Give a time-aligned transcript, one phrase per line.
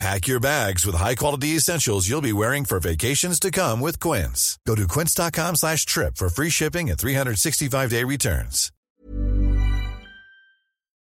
[0.00, 4.58] Pack your bags with high-quality essentials you'll be wearing for vacations to come with Quince.
[4.66, 8.70] Go to quince.com slash trip for free shipping and 365-day returns.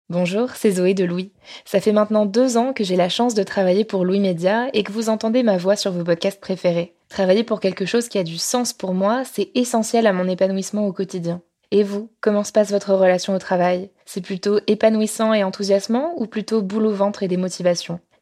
[0.10, 1.32] Bonjour, c'est Zoé de Louis.
[1.66, 4.84] Ça fait maintenant deux ans que j'ai la chance de travailler pour Louis Média et
[4.84, 6.94] que vous entendez ma voix sur vos podcasts préférés.
[7.10, 10.86] Travailler pour quelque chose qui a du sens pour moi, c'est essentiel à mon épanouissement
[10.86, 11.42] au quotidien.
[11.72, 13.90] Et vous, comment se passe votre relation au travail?
[14.06, 18.00] C'est plutôt épanouissant et enthousiasmant ou plutôt boulot ventre et démotivation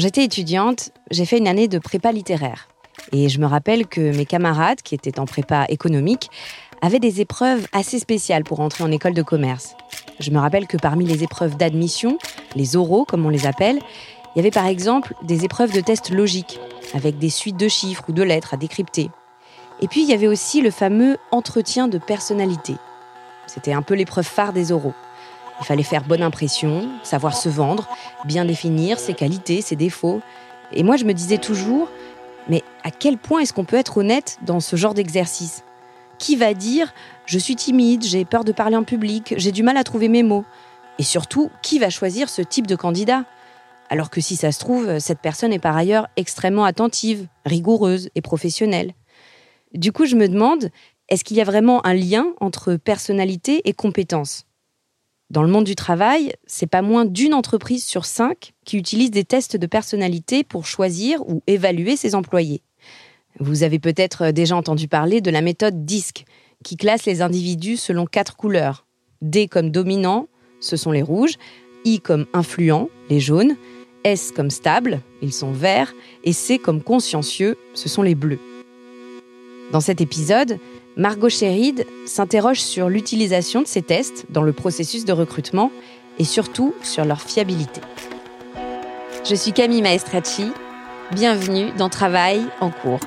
[0.00, 2.68] J'étais étudiante, j'ai fait une année de prépa littéraire.
[3.12, 6.30] Et je me rappelle que mes camarades, qui étaient en prépa économique,
[6.82, 9.74] avaient des épreuves assez spéciales pour entrer en école de commerce.
[10.18, 12.18] Je me rappelle que parmi les épreuves d'admission,
[12.56, 13.78] les oraux comme on les appelle,
[14.34, 16.60] il y avait par exemple des épreuves de tests logiques,
[16.94, 19.10] avec des suites de chiffres ou de lettres à décrypter.
[19.80, 22.76] Et puis il y avait aussi le fameux entretien de personnalité.
[23.46, 24.94] C'était un peu l'épreuve phare des oraux.
[25.60, 27.88] Il fallait faire bonne impression, savoir se vendre,
[28.24, 30.20] bien définir ses qualités, ses défauts.
[30.72, 31.88] Et moi, je me disais toujours,
[32.48, 35.62] mais à quel point est-ce qu'on peut être honnête dans ce genre d'exercice?
[36.18, 36.92] Qui va dire
[37.26, 40.22] je suis timide, j'ai peur de parler en public, j'ai du mal à trouver mes
[40.22, 40.44] mots?
[40.98, 43.24] Et surtout, qui va choisir ce type de candidat?
[43.88, 48.20] Alors que si ça se trouve, cette personne est par ailleurs extrêmement attentive, rigoureuse et
[48.20, 48.92] professionnelle.
[49.74, 50.70] Du coup, je me demande,
[51.08, 54.44] est-ce qu'il y a vraiment un lien entre personnalité et compétence?
[55.30, 59.24] Dans le monde du travail, c'est pas moins d'une entreprise sur cinq qui utilise des
[59.24, 62.62] tests de personnalité pour choisir ou évaluer ses employés.
[63.38, 66.24] Vous avez peut-être déjà entendu parler de la méthode DISC,
[66.64, 68.86] qui classe les individus selon quatre couleurs.
[69.22, 70.26] D comme dominant,
[70.58, 71.34] ce sont les rouges,
[71.84, 73.56] I comme influent, les jaunes,
[74.02, 78.40] S comme stable, ils sont verts, et C comme consciencieux, ce sont les bleus.
[79.70, 80.58] Dans cet épisode,
[80.96, 85.70] Margot Sherrid s'interroge sur l'utilisation de ces tests dans le processus de recrutement
[86.18, 87.80] et surtout sur leur fiabilité.
[89.24, 90.50] Je suis Camille Maestracci,
[91.12, 92.98] bienvenue dans Travail en cours.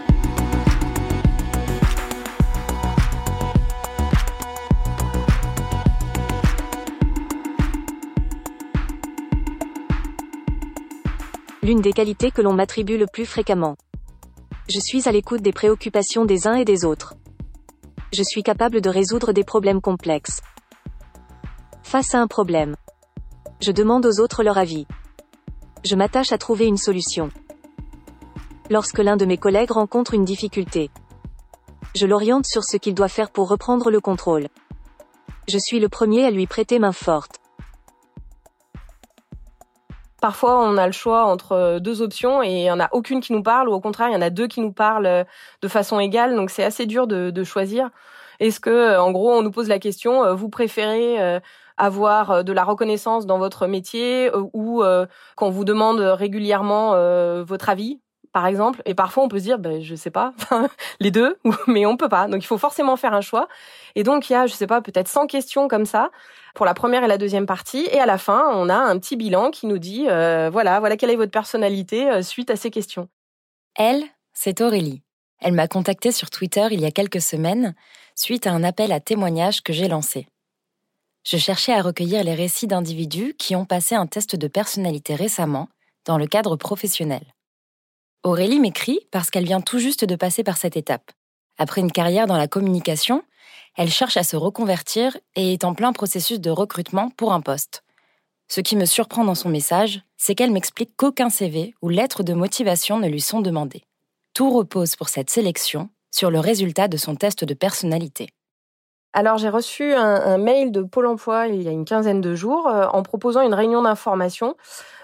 [11.62, 13.76] L'une des qualités que l'on m'attribue le plus fréquemment.
[14.70, 17.16] Je suis à l'écoute des préoccupations des uns et des autres
[18.14, 20.42] je suis capable de résoudre des problèmes complexes.
[21.82, 22.76] Face à un problème,
[23.60, 24.86] je demande aux autres leur avis.
[25.84, 27.30] Je m'attache à trouver une solution.
[28.70, 30.92] Lorsque l'un de mes collègues rencontre une difficulté,
[31.96, 34.48] je l'oriente sur ce qu'il doit faire pour reprendre le contrôle.
[35.48, 37.43] Je suis le premier à lui prêter main forte.
[40.24, 43.34] Parfois, on a le choix entre deux options et il n'y en a aucune qui
[43.34, 45.26] nous parle, ou au contraire, il y en a deux qui nous parlent euh,
[45.62, 46.34] de façon égale.
[46.38, 47.90] Donc, c'est assez dur de, de choisir.
[48.40, 51.42] Est-ce que, euh, en gros, on nous pose la question, euh, vous préférez
[51.76, 54.82] avoir de la reconnaissance dans votre métier ou
[55.36, 56.92] qu'on vous demande régulièrement
[57.44, 58.00] votre avis
[58.32, 58.82] par exemple?
[58.86, 60.34] Et parfois, on peut se dire, ben, je sais pas,
[61.00, 61.38] les deux,
[61.68, 62.28] mais on peut pas.
[62.28, 63.48] Donc, il faut forcément faire un choix.
[63.96, 66.12] Et donc, il y a, je sais pas, peut-être 100 questions comme ça
[66.54, 67.88] pour la première et la deuxième partie.
[67.92, 70.98] Et à la fin, on a un petit bilan qui nous dit, euh, voilà, voilà
[70.98, 73.10] quelle est votre personnalité euh, suite à ces questions.
[73.76, 74.04] Elle,
[74.34, 75.02] c'est Aurélie.
[75.40, 77.76] Elle m'a contactée sur Twitter il y a quelques semaines
[78.16, 80.28] suite à un appel à témoignages que j'ai lancé.
[81.26, 85.70] Je cherchais à recueillir les récits d'individus qui ont passé un test de personnalité récemment
[86.06, 87.24] dans le cadre professionnel.
[88.24, 91.12] Aurélie m'écrit parce qu'elle vient tout juste de passer par cette étape.
[91.58, 93.24] Après une carrière dans la communication,
[93.76, 97.84] elle cherche à se reconvertir et est en plein processus de recrutement pour un poste.
[98.48, 102.34] Ce qui me surprend dans son message, c'est qu'elle m'explique qu'aucun CV ou lettre de
[102.34, 103.84] motivation ne lui sont demandés.
[104.34, 108.30] Tout repose pour cette sélection sur le résultat de son test de personnalité.
[109.14, 112.68] Alors j'ai reçu un, mail de Pôle Emploi il y a une quinzaine de jours
[112.68, 114.56] euh, en proposant une réunion d'information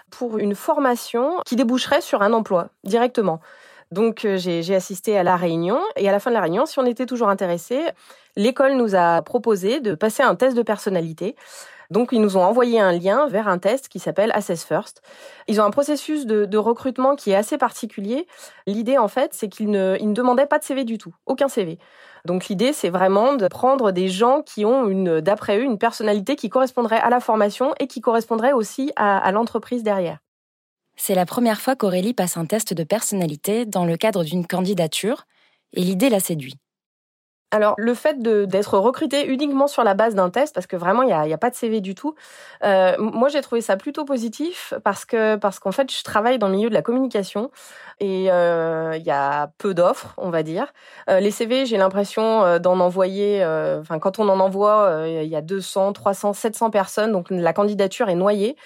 [0.10, 3.40] pour une formation qui déboucherait sur un emploi directement.
[3.92, 6.78] Donc euh, j'ai assisté à la réunion et à la fin de la réunion, si
[6.80, 7.82] on était toujours intéressé,
[8.36, 11.36] l'école nous a proposé de passer un test de personnalité.
[11.90, 15.02] Donc, ils nous ont envoyé un lien vers un test qui s'appelle Assess First.
[15.48, 18.28] Ils ont un processus de, recrutement qui est assez particulier.
[18.68, 21.80] L'idée, en fait, c'est qu'ils ne, demandaient pas de CV du tout, aucun CV.
[22.26, 26.36] Donc l'idée, c'est vraiment de prendre des gens qui ont une, d'après eux, une personnalité
[26.36, 30.20] qui correspondrait à la formation et qui correspondrait aussi à l'entreprise derrière.
[31.02, 35.24] C'est la première fois qu'Aurélie passe un test de personnalité dans le cadre d'une candidature,
[35.72, 36.56] et l'idée la séduit.
[37.52, 41.08] Alors le fait d'être recruté uniquement sur la base d'un test, parce que vraiment il
[41.08, 42.16] n'y a, pas de CV du tout,
[42.64, 46.48] euh, moi j'ai trouvé ça plutôt positif parce que parce qu'en fait je travaille dans
[46.48, 47.50] le milieu de la communication
[48.00, 50.74] et euh, il y a peu d'offres, on va dire.
[51.10, 53.44] Euh, les CV, j'ai l'impression d'en envoyer,
[53.80, 58.10] enfin quand on en envoie, il y a 200, 300, 700 personnes, donc la candidature
[58.10, 58.58] est noyée.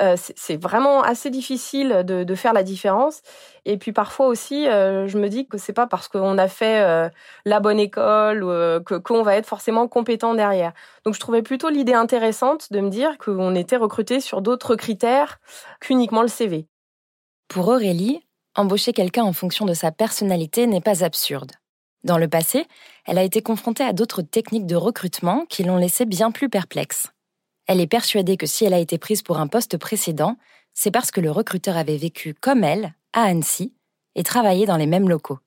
[0.00, 3.22] Euh, c'est vraiment assez difficile de, faire la différence.
[3.64, 6.82] Et puis parfois aussi, euh, je me dis que c'est pas parce qu'on a fait
[6.82, 7.08] euh,
[7.44, 8.40] la bonne école
[8.84, 10.72] que qu'on va être forcément compétent derrière.
[11.04, 15.38] Donc je trouvais plutôt l'idée intéressante de me dire qu'on était recruté sur d'autres critères
[15.80, 16.66] qu'uniquement le CV.
[17.48, 18.20] Pour Aurélie,
[18.56, 21.52] embaucher quelqu'un en fonction de sa personnalité n'est pas absurde.
[22.02, 22.66] Dans le passé,
[23.06, 27.08] elle a été confrontée à d'autres techniques de recrutement qui l'ont laissée bien plus perplexe.
[27.66, 30.36] Elle est persuadée que si elle a été prise pour un poste précédent,
[30.74, 33.72] c'est parce que le recruteur avait vécu comme elle, à Annecy,
[34.14, 35.38] et travaillé dans les mêmes locaux.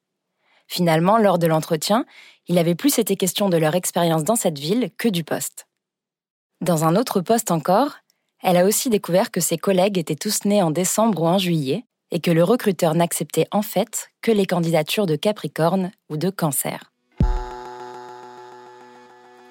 [0.68, 2.06] Finalement, lors de l'entretien,
[2.48, 5.68] il avait plus été question de leur expérience dans cette ville que du poste.
[6.62, 7.98] Dans un autre poste encore,
[8.44, 11.86] elle a aussi découvert que ses collègues étaient tous nés en décembre ou en juillet,
[12.12, 16.92] et que le recruteur n'acceptait en fait que les candidatures de Capricorne ou de Cancer.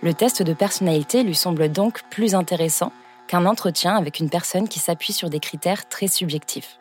[0.06, 2.92] Le test de personnalité lui semble donc plus intéressant
[3.26, 6.78] qu'un entretien avec une personne qui s'appuie sur des critères très subjectifs.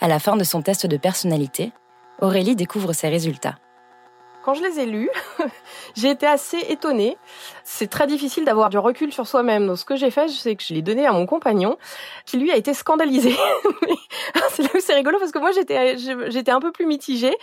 [0.00, 1.72] À la fin de son test de personnalité,
[2.18, 3.58] Aurélie découvre ses résultats.
[4.46, 5.10] Quand je les ai lus,
[5.96, 7.18] j'ai été assez étonnée.
[7.64, 9.66] C'est très difficile d'avoir du recul sur soi-même.
[9.66, 11.76] Donc, ce que j'ai fait, c'est que je l'ai donné à mon compagnon,
[12.26, 13.34] qui lui a été scandalisé.
[14.50, 17.34] c'est là où c'est rigolo parce que moi, j'étais, un peu plus mitigée.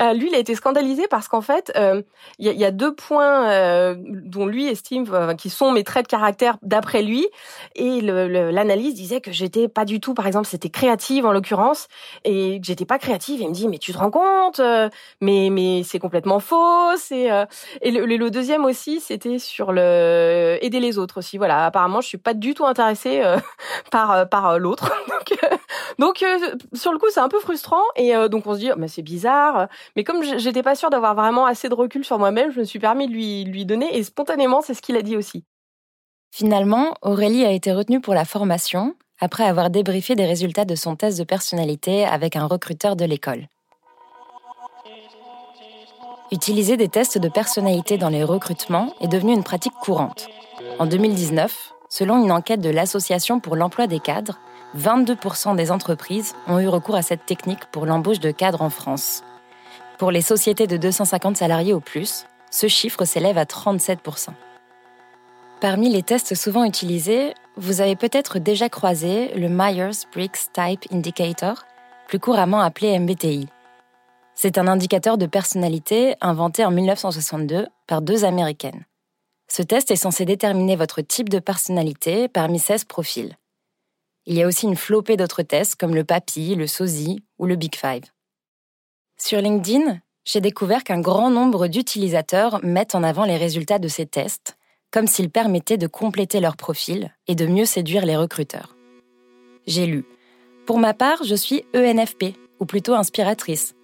[0.00, 2.02] Euh, lui, il a été scandalisé parce qu'en fait, euh,
[2.40, 5.06] il y, a, deux points euh, dont lui estime
[5.36, 7.28] qui sont mes traits de caractère d'après lui.
[7.76, 11.86] Et l'analyse disait que j'étais pas du tout, par exemple, c'était créative en l'occurrence,
[12.24, 13.40] et que j'étais pas créative.
[13.40, 14.60] Il me dit, mais tu te rends compte
[15.20, 17.46] Mais mais c'est complètement euh,
[17.80, 21.38] et le, deuxième aussi, c'était sur le aider les autres aussi.
[21.38, 23.38] Voilà, apparemment, je suis pas du tout intéressée euh,
[23.90, 24.92] par euh, par l'autre.
[25.98, 26.24] donc, donc
[26.72, 29.02] sur le coup, c'est un peu frustrant et donc on se dit, oh, mais c'est
[29.02, 29.68] bizarre.
[29.96, 32.78] Mais comme j'étais pas sûre d'avoir vraiment assez de recul sur moi-même, je me suis
[32.78, 35.44] permis de lui lui donner et spontanément, c'est ce qu'il a dit aussi.
[36.30, 40.94] Finalement, Aurélie a été retenue pour la formation après avoir débriefé des résultats de son
[40.94, 43.48] test de personnalité avec un recruteur de l'école.
[46.30, 50.28] Utiliser des tests de personnalité dans les recrutements est devenu une pratique courante.
[50.78, 54.38] En 2019, selon une enquête de l'Association pour l'emploi des cadres,
[54.76, 59.24] 22% des entreprises ont eu recours à cette technique pour l'embauche de cadres en France.
[59.96, 64.28] Pour les sociétés de 250 salariés ou plus, ce chiffre s'élève à 37%.
[65.62, 71.64] Parmi les tests souvent utilisés, vous avez peut-être déjà croisé le Myers-Briggs Type Indicator,
[72.06, 73.48] plus couramment appelé MBTI.
[74.40, 78.84] C'est un indicateur de personnalité inventé en 1962 par deux Américaines.
[79.48, 83.36] Ce test est censé déterminer votre type de personnalité parmi 16 profils.
[84.26, 87.56] Il y a aussi une flopée d'autres tests comme le PAPI, le SOSI ou le
[87.56, 88.04] Big Five.
[89.16, 94.06] Sur LinkedIn, j'ai découvert qu'un grand nombre d'utilisateurs mettent en avant les résultats de ces
[94.06, 94.56] tests,
[94.92, 98.76] comme s'ils permettaient de compléter leur profil et de mieux séduire les recruteurs.
[99.66, 100.04] J'ai lu
[100.64, 103.74] Pour ma part, je suis ENFP, ou plutôt inspiratrice,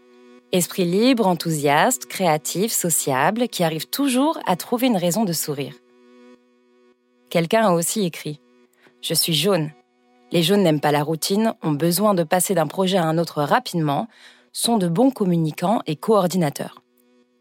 [0.54, 5.74] Esprit libre, enthousiaste, créatif, sociable, qui arrive toujours à trouver une raison de sourire.
[7.28, 8.34] Quelqu'un a aussi écrit⁇
[9.02, 9.72] Je suis jaune.
[10.30, 13.42] Les jaunes n'aiment pas la routine, ont besoin de passer d'un projet à un autre
[13.42, 14.06] rapidement,
[14.52, 16.84] sont de bons communicants et coordinateurs.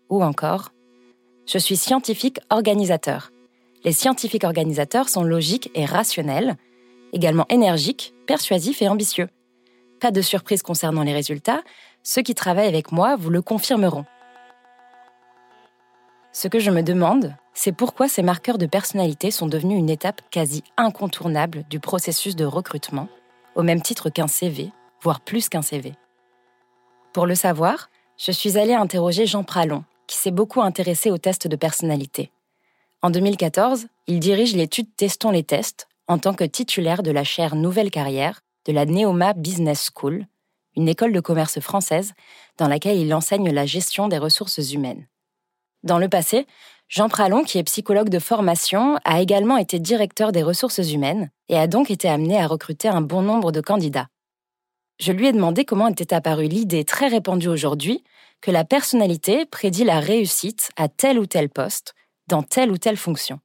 [0.09, 0.61] Ou encore⁇
[1.45, 3.29] Je suis scientifique organisateur.
[3.83, 6.57] Les scientifiques organisateurs sont logiques et rationnels,
[7.11, 9.29] également énergiques, persuasifs et ambitieux.
[9.99, 11.61] Pas de surprise concernant les résultats,
[12.03, 14.05] ceux qui travaillent avec moi vous le confirmeront.
[16.31, 20.21] Ce que je me demande, c'est pourquoi ces marqueurs de personnalité sont devenus une étape
[20.31, 23.07] quasi incontournable du processus de recrutement,
[23.55, 25.93] au même titre qu'un CV, voire plus qu'un CV.
[27.13, 31.47] Pour le savoir, je suis allée interroger Jean Pralon, qui s'est beaucoup intéressé aux tests
[31.47, 32.31] de personnalité.
[33.03, 37.55] En 2014, il dirige l'étude Testons les tests en tant que titulaire de la chaire
[37.55, 40.25] Nouvelle Carrière de la Neoma Business School,
[40.75, 42.13] une école de commerce française
[42.57, 45.07] dans laquelle il enseigne la gestion des ressources humaines.
[45.83, 46.47] Dans le passé,
[46.87, 51.57] Jean Pralon, qui est psychologue de formation, a également été directeur des ressources humaines et
[51.57, 54.07] a donc été amené à recruter un bon nombre de candidats.
[54.99, 58.03] Je lui ai demandé comment était apparue l'idée très répandue aujourd'hui
[58.41, 61.95] que la personnalité prédit la réussite à tel ou tel poste,
[62.27, 63.39] dans telle ou telle fonction.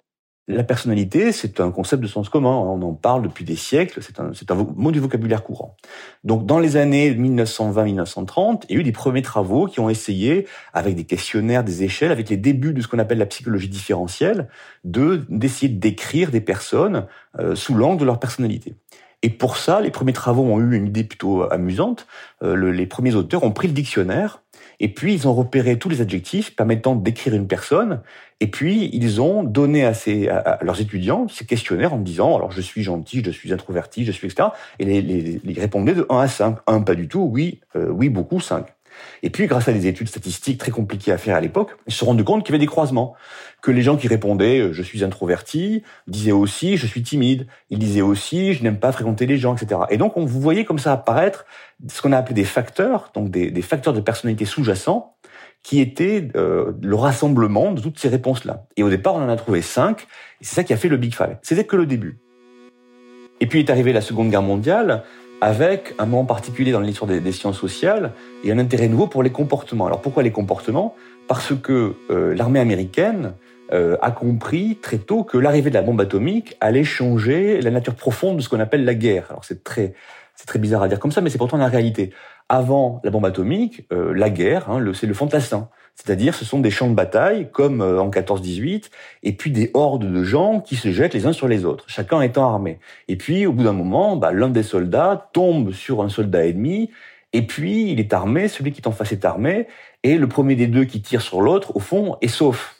[0.51, 2.49] La personnalité, c'est un concept de sens commun.
[2.49, 4.01] On en parle depuis des siècles.
[4.03, 4.19] C'est
[4.51, 5.77] un, mot du vocabulaire courant.
[6.25, 10.47] Donc, dans les années 1920-1930, il y a eu des premiers travaux qui ont essayé,
[10.73, 14.49] avec des questionnaires, des échelles, avec les débuts de ce qu'on appelle la psychologie différentielle,
[14.85, 17.05] de d'essayer de décrire des personnes
[17.39, 18.75] euh, sous l'angle de leur personnalité.
[19.23, 22.07] Et pour ça, les premiers travaux ont eu une idée plutôt amusante.
[22.43, 24.43] Euh, le, les premiers auteurs ont pris le dictionnaire
[24.81, 28.01] et puis, ils ont repéré tous les adjectifs permettant décrire une personne.
[28.41, 32.53] Et puis, ils ont donné à, ces, à, leurs étudiants ces questionnaires en disant, alors,
[32.53, 34.51] je suis gentil, je suis introverti, je suis, etc.
[34.79, 36.59] Et les, les, les répondaient de 1 à 5.
[36.67, 37.29] 1, pas du tout.
[37.33, 38.67] Oui, euh, oui, beaucoup, 5.
[39.23, 41.99] Et puis, grâce à des études statistiques très compliquées à faire à l'époque, ils se
[41.99, 43.15] sont rendus compte qu'il y avait des croisements.
[43.63, 47.47] Que les gens qui répondaient euh, «je suis introverti» disaient aussi «je suis timide».
[47.71, 49.81] Ils disaient aussi «je n'aime pas fréquenter les gens», etc.
[49.91, 51.47] Et donc, on vous voyez comme ça apparaître
[51.89, 55.15] ce qu'on a appelé des facteurs, donc des, des facteurs de personnalité sous-jacents,
[55.63, 58.67] qui étaient euh, le rassemblement de toutes ces réponses-là.
[58.77, 60.03] Et au départ, on en a trouvé cinq,
[60.41, 61.37] et c'est ça qui a fait le Big Five.
[61.43, 62.21] C'était que le début.
[63.41, 65.05] Et puis est arrivée la Seconde Guerre mondiale,
[65.41, 68.13] avec un moment particulier dans l'histoire des, des, sciences sociales
[68.45, 69.87] et un intérêt nouveau pour les comportements.
[69.87, 70.95] Alors pourquoi les comportements?
[71.29, 73.35] Parce que euh, l'armée américaine
[73.73, 77.95] euh, a compris très tôt que l'arrivée de la bombe atomique allait changer la nature
[77.95, 79.27] profonde de ce qu'on appelle la guerre.
[79.29, 79.95] Alors c'est très
[80.35, 82.13] c'est très bizarre à dire comme ça, mais c'est pourtant la réalité.
[82.49, 85.69] Avant la bombe atomique, euh, la guerre, hein, c'est le fantassin.
[85.99, 88.85] C'est-à-dire, ce sont des champs de bataille, comme euh, en 14-18,
[89.25, 92.21] et puis des hordes de gens qui se jettent les uns sur les autres, chacun
[92.21, 92.79] étant armé.
[93.09, 96.91] Et puis, au bout d'un moment, bah, l'un des soldats tombe sur un soldat ennemi,
[97.33, 99.67] et puis il est armé, celui qui est en face est armé,
[100.05, 102.77] et le premier des deux qui tire sur l'autre, au fond, est sauf.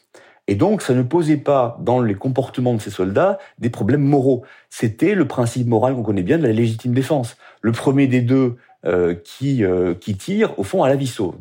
[0.47, 4.45] Et donc, ça ne posait pas dans les comportements de ces soldats des problèmes moraux.
[4.71, 7.37] C'était le principe moral qu'on connaît bien de la légitime défense.
[7.63, 8.57] Le premier des deux
[8.87, 11.35] euh, qui, euh, qui tire, au fond, à la vie sauve.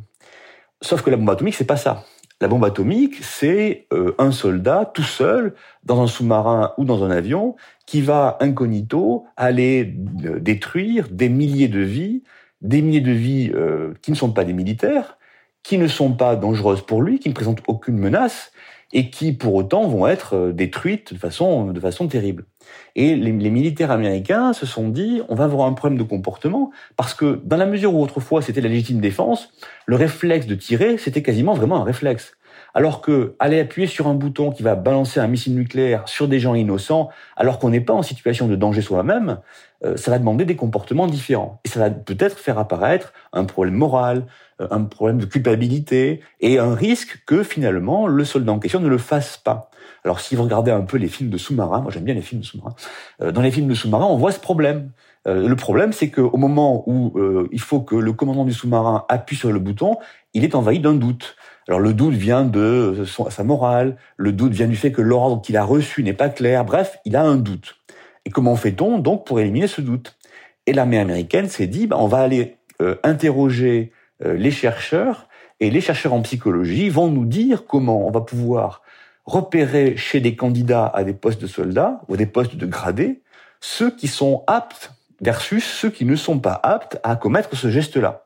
[0.82, 2.06] Sauf que la bombe atomique, c'est pas ça.
[2.40, 7.10] La bombe atomique, c'est euh, un soldat tout seul dans un sous-marin ou dans un
[7.10, 7.56] avion
[7.88, 12.24] qui va incognito aller euh, détruire des milliers de vies,
[12.62, 15.18] des milliers de vies euh, qui ne sont pas des militaires,
[15.64, 18.52] qui ne sont pas dangereuses pour lui, qui ne présentent aucune menace,
[18.94, 22.46] et qui pour autant vont être euh, détruites de façon, de façon terrible.
[22.96, 27.14] Et les, militaires américains se sont dit, on va avoir un problème de comportement, parce
[27.14, 29.54] que dans la mesure où autrefois c'était la légitime défense,
[29.86, 32.38] le réflexe de tirer, c'était quasiment vraiment un réflexe.
[32.74, 36.40] Alors que aller appuyer sur un bouton qui va balancer un missile nucléaire sur des
[36.40, 39.40] gens innocents, alors qu'on n'est pas en situation de danger soi-même,
[39.84, 41.62] euh, ça va demander des comportements différents.
[41.66, 44.26] Et ça va peut-être faire apparaître un problème moral,
[44.60, 48.88] euh, un problème de culpabilité et un risque que finalement le soldat en question ne
[48.88, 49.70] le fasse pas.
[50.08, 52.40] Alors si vous regardez un peu les films de sous-marins, moi j'aime bien les films
[52.40, 52.76] de sous-marins,
[53.22, 54.92] euh, dans les films de sous-marins on voit ce problème.
[55.26, 57.20] le problème c'est qu'au moment où
[57.52, 59.98] il faut que le commandant du sous-marin appuie sur le bouton,
[60.34, 61.36] il est envahi d'un doute.
[61.68, 65.58] Alors le doute vient de sa morale, le doute vient du fait que l'ordre qu'il
[65.58, 67.76] a reçu n'est pas clair, bref, il a un doute.
[68.24, 70.18] Et comment fait-on donc pour éliminer ce doute?
[70.66, 73.92] Et l'armée américaine s'est dit, bah, on va aller euh, interroger
[74.24, 75.28] euh, les chercheurs,
[75.60, 78.82] et les chercheurs en psychologie vont nous dire comment on va pouvoir
[79.28, 83.22] repérer chez des candidats à des postes de soldats ou des postes de gradés
[83.60, 84.92] ceux qui sont aptes
[85.22, 88.26] versus ceux qui ne sont pas aptes à commettre ce geste-là.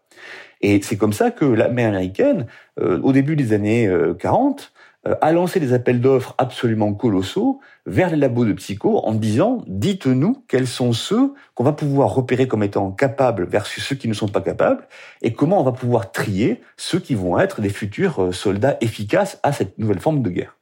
[0.61, 2.45] Et c'est comme ça que l'armée américaine,
[2.79, 4.61] euh, au début des années 40,
[5.07, 9.13] euh, euh, a lancé des appels d'offres absolument colossaux vers les labos de psycho en
[9.13, 14.07] disant dites-nous quels sont ceux qu'on va pouvoir repérer comme étant capables versus ceux qui
[14.07, 14.87] ne sont pas capables
[15.23, 19.53] et comment on va pouvoir trier ceux qui vont être des futurs soldats efficaces à
[19.53, 20.60] cette nouvelle forme de guerre.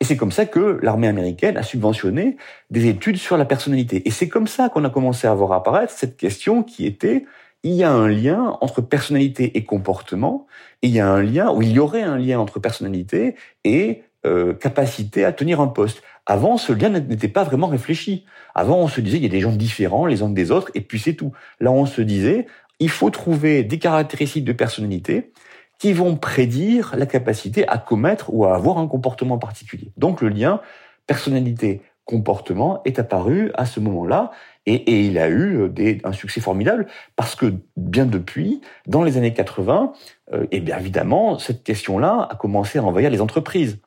[0.00, 2.36] Et c'est comme ça que l'armée américaine a subventionné
[2.70, 4.06] des études sur la personnalité.
[4.08, 7.26] Et c'est comme ça qu'on a commencé à voir apparaître cette question qui était
[7.62, 10.46] il y a un lien entre personnalité et comportement,
[10.82, 14.02] et il y a un lien, ou il y aurait un lien entre personnalité et
[14.24, 16.02] euh, capacité à tenir un poste.
[16.24, 18.24] Avant, ce lien n'était pas vraiment réfléchi.
[18.54, 20.80] Avant, on se disait, il y a des gens différents les uns des autres, et
[20.80, 21.32] puis c'est tout.
[21.60, 22.46] Là, on se disait,
[22.78, 25.32] il faut trouver des caractéristiques de personnalité
[25.80, 29.90] qui vont prédire la capacité à commettre ou à avoir un comportement particulier.
[29.96, 30.60] Donc le lien
[31.06, 34.30] personnalité-comportement est apparu à ce moment-là
[34.66, 39.32] et, il a eu des, un succès formidable parce que bien depuis, dans les années
[39.32, 39.94] 80,
[40.34, 43.78] euh, et bien évidemment, cette question-là a commencé à envahir les entreprises.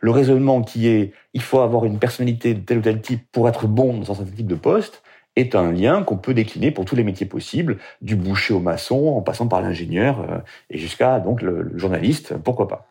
[0.00, 3.48] Le raisonnement qui est il faut avoir une personnalité de tel ou tel type pour
[3.48, 5.02] être bon dans un certain type de poste
[5.38, 9.08] est un lien qu'on peut décliner pour tous les métiers possibles, du boucher au maçon,
[9.16, 10.38] en passant par l'ingénieur euh,
[10.70, 12.90] et jusqu'à donc le, journaliste, pourquoi pas.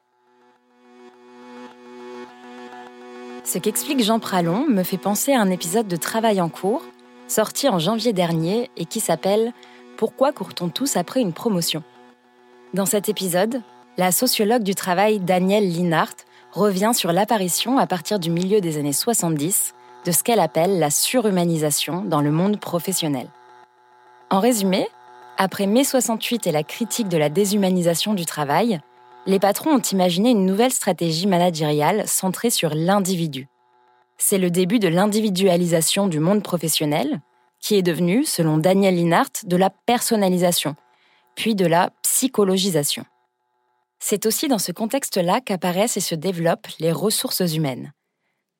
[3.44, 6.84] Ce qu'explique Jean Pralon me fait penser à un épisode de Travail en cours,
[7.28, 9.54] sorti en janvier dernier et qui s'appelle
[9.96, 11.84] Pourquoi court-on tous après une promotion?
[12.74, 13.62] Dans cet épisode,
[13.98, 16.16] la sociologue du travail Danielle Linhart
[16.52, 19.74] revient sur l'apparition à partir du milieu des années 70
[20.08, 23.28] de ce qu'elle appelle la surhumanisation dans le monde professionnel.
[24.30, 24.88] En résumé,
[25.38, 28.80] après mai 68 et la critique de la déshumanisation du travail,
[29.26, 33.50] les patrons ont imaginé une nouvelle stratégie managériale centrée sur l'individu.
[34.18, 37.20] C'est le début de l'individualisation du monde professionnel,
[37.60, 40.78] qui est devenu, selon Daniel Linhart, de la personnalisation,
[41.36, 43.04] puis de la psychologisation.
[44.00, 47.92] C'est aussi dans ce contexte-là qu'apparaissent et se développent les ressources humaines.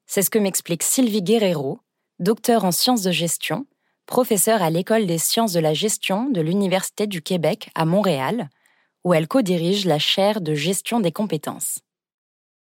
[0.10, 1.82] C'est ce que m'explique Sylvie Guerrero,
[2.20, 3.66] docteur en sciences de gestion,
[4.06, 8.50] professeure à l'École des sciences de la gestion de l'Université du Québec à Montréal,
[9.04, 11.80] où elle co-dirige la chaire de gestion des compétences.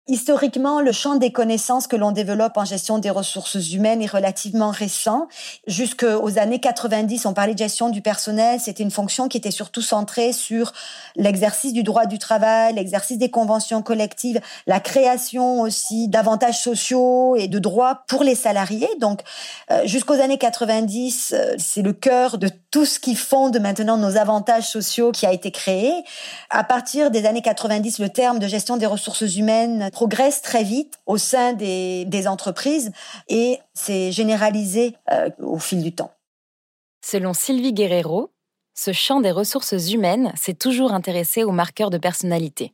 [0.08, 4.70] Historiquement, le champ des connaissances que l'on développe en gestion des ressources humaines est relativement
[4.70, 5.28] récent.
[5.66, 8.60] Jusqu'aux années 90, on parlait de gestion du personnel.
[8.60, 10.74] C'était une fonction qui était surtout centrée sur
[11.16, 17.48] l'exercice du droit du travail, l'exercice des conventions collectives, la création aussi d'avantages sociaux et
[17.48, 18.90] de droits pour les salariés.
[19.00, 19.22] Donc,
[19.72, 24.18] euh, jusqu'aux années 90, euh, c'est le cœur de tout ce qui fonde maintenant nos
[24.18, 25.92] avantages sociaux qui a été créé.
[26.52, 31.00] À partir des années 90, le terme de gestion des ressources humaines progresse très vite
[31.06, 32.92] au sein des, entreprises
[33.29, 36.12] et s'est généralisé euh, au fil du temps.
[37.01, 38.34] Selon Sylvie Guerrero,
[38.74, 42.74] ce champ des ressources humaines s'est toujours intéressé aux marqueurs de personnalité.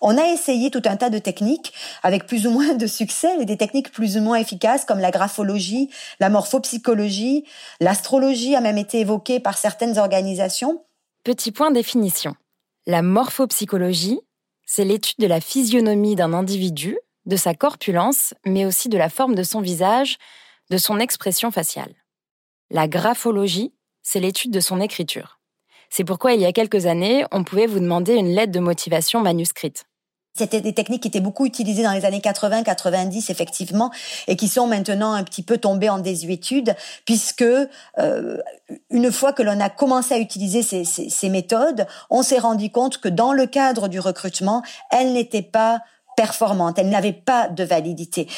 [0.00, 3.44] On a essayé tout un tas de techniques avec plus ou moins de succès, et
[3.44, 7.44] des techniques plus ou moins efficaces comme la graphologie, la morphopsychologie,
[7.80, 10.82] l'astrologie a même été évoquée par certaines organisations.
[11.22, 12.34] Petit point définition.
[12.86, 14.20] La morphopsychologie,
[14.74, 19.34] c'est l'étude de la physionomie d'un individu, de sa corpulence, mais aussi de la forme
[19.34, 20.16] de son visage,
[20.70, 21.94] de son expression faciale.
[22.70, 25.40] La graphologie, c'est l'étude de son écriture.
[25.90, 29.20] C'est pourquoi il y a quelques années, on pouvait vous demander une lettre de motivation
[29.20, 29.84] manuscrite.
[30.34, 33.90] C'était des techniques qui étaient beaucoup utilisées dans les années 80-90 effectivement
[34.26, 38.38] et qui sont maintenant un petit peu tombées en désuétude puisque euh,
[38.90, 42.70] une fois que l'on a commencé à utiliser ces, ces, ces méthodes, on s'est rendu
[42.70, 45.80] compte que dans le cadre du recrutement, elles n'étaient pas
[46.16, 48.28] performantes, elles n'avaient pas de validité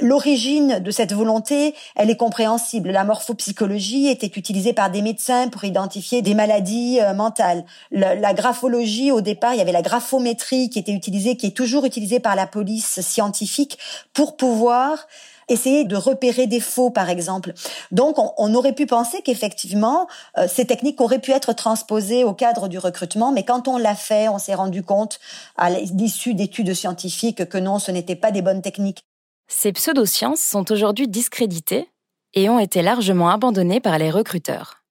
[0.00, 2.90] l'origine de cette volonté, elle est compréhensible.
[2.90, 7.64] La morphopsychologie était utilisée par des médecins pour identifier des maladies euh, mentales.
[7.90, 11.84] la graphologie, au départ, il y avait la graphométrie qui était utilisée, qui est toujours
[11.84, 13.78] utilisée par la police scientifique
[14.12, 15.06] pour pouvoir
[15.50, 17.52] essayer de repérer des faux, par exemple.
[17.90, 20.06] Donc, on, aurait pu penser qu'effectivement,
[20.38, 23.94] euh, ces techniques auraient pu être transposées au cadre du recrutement, mais quand on l'a
[23.94, 25.20] fait, on s'est rendu compte,
[25.56, 29.02] à l'issue d'études scientifiques, que non, ce n'était pas des bonnes techniques.
[29.48, 31.88] Ces pseudosciences sont aujourd'hui discréditées
[32.34, 34.84] et ont été largement abandonnées par les recruteurs.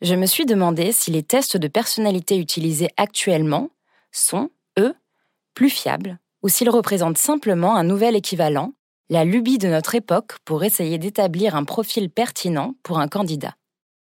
[0.00, 3.68] Je me suis demandé si les tests de personnalité utilisés actuellement
[4.12, 4.94] sont, eux,
[5.54, 8.72] plus fiables ou s'ils représentent simplement un nouvel équivalent,
[9.10, 13.56] la lubie de notre époque pour essayer d'établir un profil pertinent pour un candidat.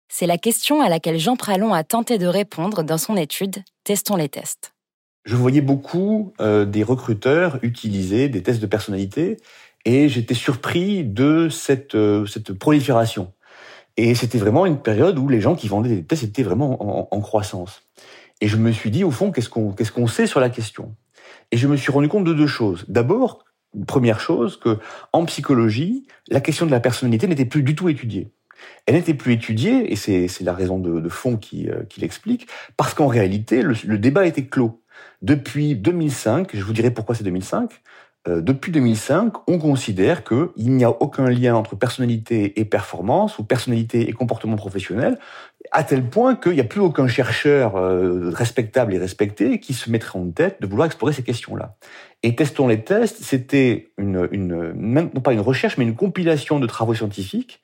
[0.09, 4.17] C'est la question à laquelle Jean Pralon a tenté de répondre dans son étude Testons
[4.17, 4.73] les tests.
[5.23, 9.37] Je voyais beaucoup euh, des recruteurs utiliser des tests de personnalité
[9.85, 13.31] et j'étais surpris de cette, euh, cette prolifération.
[13.95, 17.21] Et c'était vraiment une période où les gens qui vendaient des tests étaient vraiment en,
[17.21, 17.83] croissance.
[18.41, 19.49] Et je me suis dit, au fond, qu'est-ce
[19.91, 20.95] qu'on sait sur la question?
[21.51, 22.85] Et je me suis rendu compte de deux choses.
[22.87, 23.43] D'abord,
[23.87, 24.79] première chose, que
[25.13, 28.31] en psychologie, la question de la personnalité n'était plus du tout étudiée.
[28.85, 32.93] Elle n'était plus étudiée, et c'est la raison de, fond qui, euh, qui l'explique, parce
[32.93, 34.81] qu'en réalité, le, le débat était clos.
[35.21, 37.81] Depuis 2005, je vous dirai pourquoi c'est 2005,
[38.27, 43.43] euh, depuis 2005, on considère qu'il n'y a aucun lien entre personnalité et performance ou
[43.45, 45.17] personnalité et comportement professionnel,
[45.71, 49.89] à tel point qu'il n'y a plus aucun chercheur euh, respectable et respecté qui se
[49.89, 51.75] mettrait en tête de vouloir explorer ces questions-là.
[52.23, 56.67] Et Testons les tests, c'était une, une, non pas une recherche, mais une compilation de
[56.67, 57.61] travaux scientifiques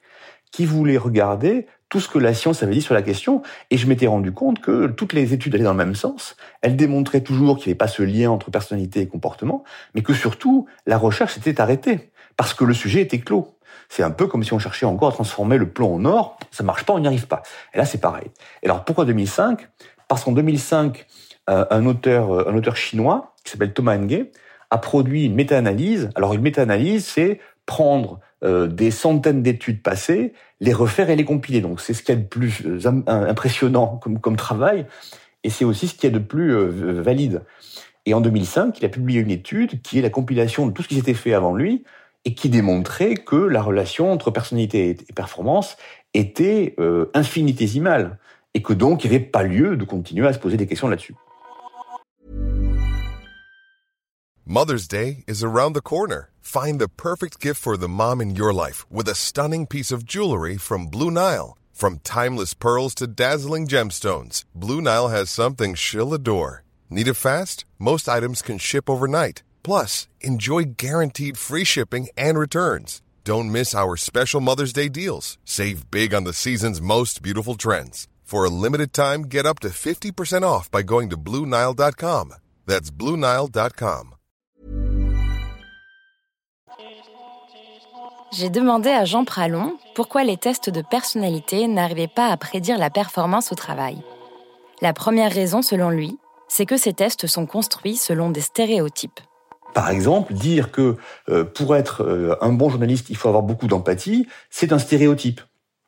[0.52, 3.88] qui voulait regarder tout ce que la science avait dit sur la question, et je
[3.88, 6.36] m'étais rendu compte que toutes les études allaient dans le même sens.
[6.62, 9.63] Elles démontraient toujours qu'il n'y avait pas ce lien entre personnalité et comportement,
[9.94, 13.55] mais que surtout, la recherche s'était arrêtée, parce que le sujet était clos.
[13.89, 16.63] C'est un peu comme si on cherchait encore à transformer le plomb en or, ça
[16.63, 17.43] marche pas, on n'y arrive pas.
[17.74, 18.30] Et là, c'est pareil.
[18.63, 19.67] Et alors, pourquoi 2005
[20.08, 21.06] Parce qu'en 2005,
[21.50, 24.26] euh, un auteur, euh, un auteur chinois, qui s'appelle Thomas Nge,
[24.71, 26.10] a produit une méta-analyse.
[26.15, 31.62] Alors, une méta-analyse, c'est prendre euh, des centaines d'études passées, les refaire et les compiler.
[31.62, 32.63] Donc c'est ce qui est de plus
[33.08, 34.86] impressionnant comme, comme travail,
[35.43, 36.54] et c'est aussi ce qui est de plus
[37.02, 37.41] valide.
[38.06, 40.88] Et en 2005, il a publié une étude qui est la compilation de tout ce
[40.88, 41.84] qui s'était fait avant lui,
[42.25, 45.77] et qui démontrait que la relation entre personnalité et performance
[46.13, 46.75] était
[47.13, 48.19] infinitésimale,
[48.53, 50.88] et que donc il n'y avait pas lieu de continuer à se poser des questions
[50.88, 51.15] là-dessus.
[54.47, 56.29] Mother's Day is around the corner.
[56.39, 60.05] Find the perfect gift for the mom in your life with a stunning piece of
[60.05, 61.57] jewelry from Blue Nile.
[61.73, 66.63] From timeless pearls to dazzling gemstones, Blue Nile has something she'll adore.
[66.89, 67.65] Need it fast?
[67.79, 69.41] Most items can ship overnight.
[69.65, 73.01] Plus, enjoy guaranteed free shipping and returns.
[73.23, 75.39] Don't miss our special Mother's Day deals.
[75.43, 78.08] Save big on the season's most beautiful trends.
[78.23, 82.36] For a limited time, get up to 50% off by going to BlueNile.com.
[82.67, 84.12] That's BlueNile.com.
[88.32, 92.91] J'ai demandé à Jean Pralon pourquoi les tests de personnalité n'arrivaient pas à prédire la
[92.91, 94.04] performance au travail.
[94.82, 99.21] La première raison, selon lui, c'est que ces tests sont construits selon des stéréotypes.
[99.75, 100.95] Par exemple, dire que
[101.29, 105.41] euh, pour être euh, un bon journaliste, il faut avoir beaucoup d'empathie, c'est un stéréotype.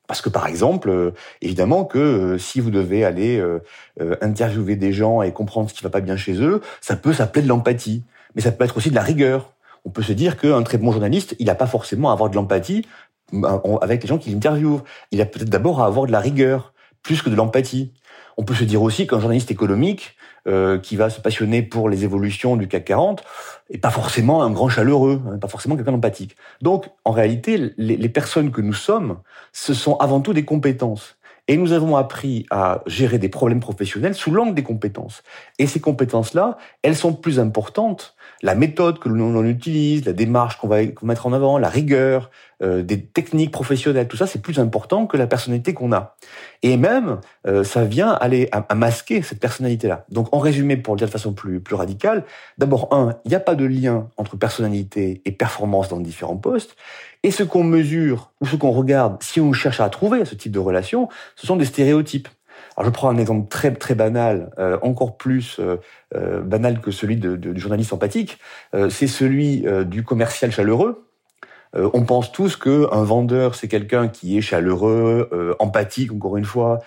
[0.08, 3.44] Parce que par exemple, euh, évidemment que si vous devez aller
[4.22, 7.42] interviewer des gens et comprendre ce qui va pas bien chez eux, ça peut s'appeler
[7.42, 8.04] de l'empathie,
[8.36, 10.92] mais ça peut être aussi de la rigueur on peut se dire qu'un très bon
[10.92, 12.86] journaliste, il n'a pas forcément à avoir de l'empathie
[13.34, 14.82] euh, avec les gens qu'il interviewe.
[15.12, 16.74] Il a peut-être d'abord à avoir de la rigueur,
[17.04, 17.94] plus que de l'empathie.
[18.38, 20.16] On peut se dire aussi qu'un journaliste économique
[20.48, 23.24] euh, qui va se passionner pour les évolutions du CAC 40
[23.72, 26.38] est pas forcément un grand chaleureux, hein, pas forcément quelqu'un d'empathique.
[26.62, 29.20] Donc, en réalité, les, les personnes que nous sommes,
[29.52, 31.18] ce sont avant tout des compétences.
[31.48, 35.24] Et nous avons appris à gérer des problèmes professionnels sous l'angle des compétences.
[35.60, 40.68] Et ces compétences-là, elles sont plus importantes la méthode que l'on utilise, la démarche qu'on
[40.68, 42.30] va mettre en avant, la rigueur,
[42.64, 46.16] euh, des techniques professionnelles, tout ça, c'est plus important que la personnalité qu'on a.
[46.64, 50.06] Et même, euh, ça vient aller à, masquer cette personnalité-là.
[50.10, 52.24] Donc, en résumé, pour le dire de façon plus, plus radicale,
[52.58, 56.76] d'abord, un, il n'y a pas de lien entre personnalité et performance dans différents postes.
[57.24, 60.52] Et ce qu'on mesure ou ce qu'on regarde, si on cherche à trouver ce type
[60.52, 62.28] de relation, ce sont des stéréotypes.
[62.78, 65.78] Alors je prends un exemple très très banal, euh, encore plus euh,
[66.16, 68.38] euh, banal que celui de, du journaliste empathique.
[68.90, 71.10] c'est celui du commercial chaleureux.
[71.74, 76.80] on pense tous que un vendeur c'est quelqu'un qui est chaleureux, empathique encore une fois,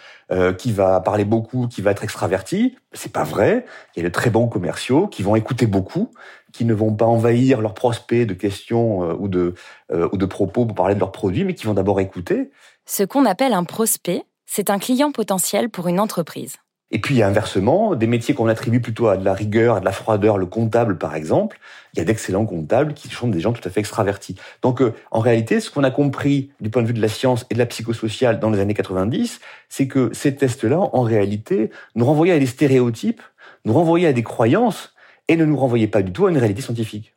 [0.58, 2.76] qui va parler beaucoup, qui va être extraverti.
[2.92, 3.64] C'est pas vrai.
[3.96, 6.12] Il y a de très bons commerciaux qui vont écouter beaucoup,
[6.52, 9.54] qui ne vont pas envahir leurs prospects de questions ou de
[9.92, 12.50] ou de propos pour parler de leurs produits, mais qui vont d'abord écouter.
[12.86, 16.56] Ce qu'on appelle un prospect, c'est un client potentiel pour une entreprise.
[16.90, 19.92] Et puis inversement, des métiers qu'on attribue plutôt à de la rigueur, à de la
[19.92, 21.60] froideur, le comptable par exemple,
[21.94, 24.34] il y a d'excellents comptables qui sont des gens tout à fait extravertis.
[24.62, 27.46] Donc euh, en réalité, ce qu'on a compris du point de vue de la science
[27.48, 32.04] et de la psychosociale dans les années 90, c'est que ces tests-là, en réalité, nous
[32.04, 33.22] renvoyaient à des stéréotypes,
[33.64, 34.94] nous renvoyaient à des croyances
[35.28, 37.14] et ne nous renvoyaient pas du tout à une réalité scientifique.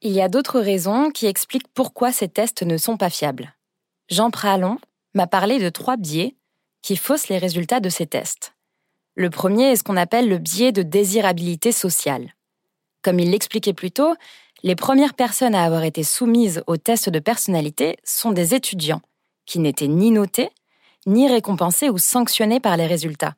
[0.00, 3.52] Il y a d'autres raisons qui expliquent pourquoi ces tests ne sont pas fiables.
[4.08, 4.78] Jean Pralon
[5.12, 6.36] m'a parlé de trois biais
[6.82, 8.54] qui fausse les résultats de ces tests.
[9.14, 12.34] Le premier est ce qu'on appelle le biais de désirabilité sociale.
[13.02, 14.14] Comme il l'expliquait plus tôt,
[14.62, 19.02] les premières personnes à avoir été soumises aux tests de personnalité sont des étudiants,
[19.46, 20.50] qui n'étaient ni notés,
[21.06, 23.34] ni récompensés ou sanctionnés par les résultats.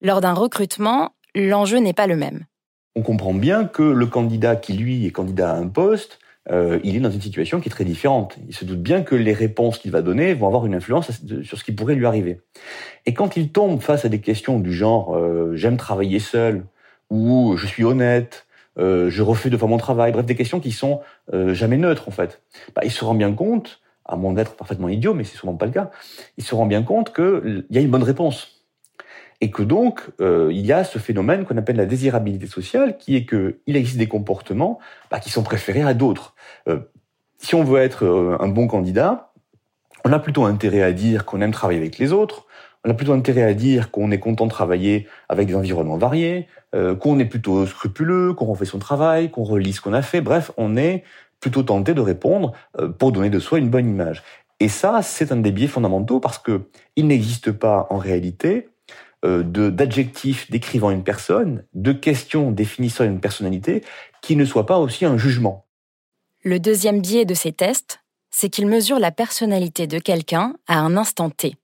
[0.00, 2.46] Lors d'un recrutement, l'enjeu n'est pas le même.
[2.96, 6.18] On comprend bien que le candidat qui, lui, est candidat à un poste,
[6.50, 8.36] euh, il est dans une situation qui est très différente.
[8.48, 11.10] Il se doute bien que les réponses qu'il va donner vont avoir une influence
[11.42, 12.40] sur ce qui pourrait lui arriver.
[13.06, 16.64] Et quand il tombe face à des questions du genre euh, j'aime travailler seul
[17.10, 18.46] ou je suis honnête,
[18.78, 21.00] euh, je refuse de faire mon travail, bref des questions qui sont
[21.32, 22.42] jamais neutres en fait,
[22.74, 25.66] bah, il se rend bien compte, à moins d'être parfaitement idiot, mais c'est souvent pas
[25.66, 25.90] le cas,
[26.36, 28.53] il se rend bien compte qu'il y a une bonne réponse
[29.44, 33.14] et que donc euh, il y a ce phénomène qu'on appelle la désirabilité sociale, qui
[33.14, 34.78] est que il existe des comportements
[35.10, 36.34] bah, qui sont préférés à d'autres.
[36.66, 36.78] Euh,
[37.36, 39.32] si on veut être euh, un bon candidat,
[40.06, 42.46] on a plutôt intérêt à dire qu'on aime travailler avec les autres,
[42.86, 46.48] on a plutôt intérêt à dire qu'on est content de travailler avec des environnements variés,
[47.00, 50.20] qu'on est plutôt scrupuleux, qu'on refait son travail, qu'on relit ce qu'on a fait.
[50.20, 51.02] Bref, on est
[51.40, 52.52] plutôt tenté de répondre
[52.98, 54.22] pour donner de soi une bonne image.
[54.60, 58.68] Et ça, c'est un des biais fondamentaux parce que il n'existe pas en réalité
[59.24, 63.82] d'adjectifs décrivant une personne, de questions définissant une personnalité
[64.20, 65.64] qui ne soient pas aussi un jugement.
[66.42, 70.96] Le deuxième biais de ces tests, c'est qu'ils mesurent la personnalité de quelqu'un à un
[70.96, 71.54] instant T.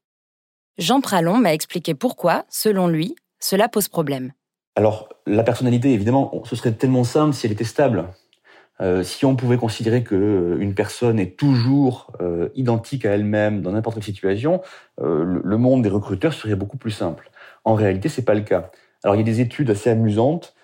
[0.79, 4.33] Jean Pralon m'a expliqué pourquoi, selon lui, cela pose problème.
[4.77, 8.07] Alors, la personnalité, évidemment, ce serait tellement simple si elle était stable.
[8.81, 13.61] Euh, si on pouvait considérer que euh, une personne est toujours euh, identique à elle-même
[13.61, 14.63] dans n'importe quelle situation,
[15.03, 17.31] le, monde des recruteurs serait beaucoup plus simple.
[17.65, 18.71] En réalité, c'est pas le cas.
[19.05, 20.55] Alors, il y a des études assez amusantes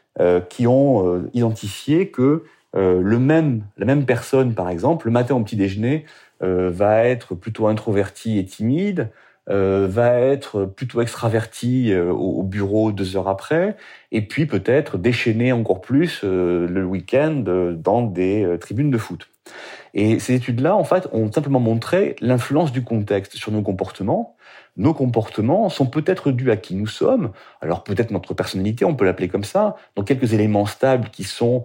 [0.48, 5.56] qui ont identifié que le même, la même personne, par exemple, le matin au petit
[5.56, 6.06] déjeuner,
[6.40, 9.10] va être plutôt introvertie et timide,
[9.48, 13.76] euh, va être plutôt extraverti euh, au bureau deux heures après,
[14.10, 17.44] et puis peut-être déchaîner encore plus euh, le week-end
[17.76, 19.28] dans des tribunes de foot.
[19.94, 24.35] Et ces études-là, en fait, ont simplement montré l'influence du contexte sur nos comportements.
[24.76, 29.04] Nos comportements sont peut-être dus à qui nous sommes, alors peut-être notre personnalité, on peut
[29.04, 31.64] l'appeler comme ça, donc quelques éléments stables qui sont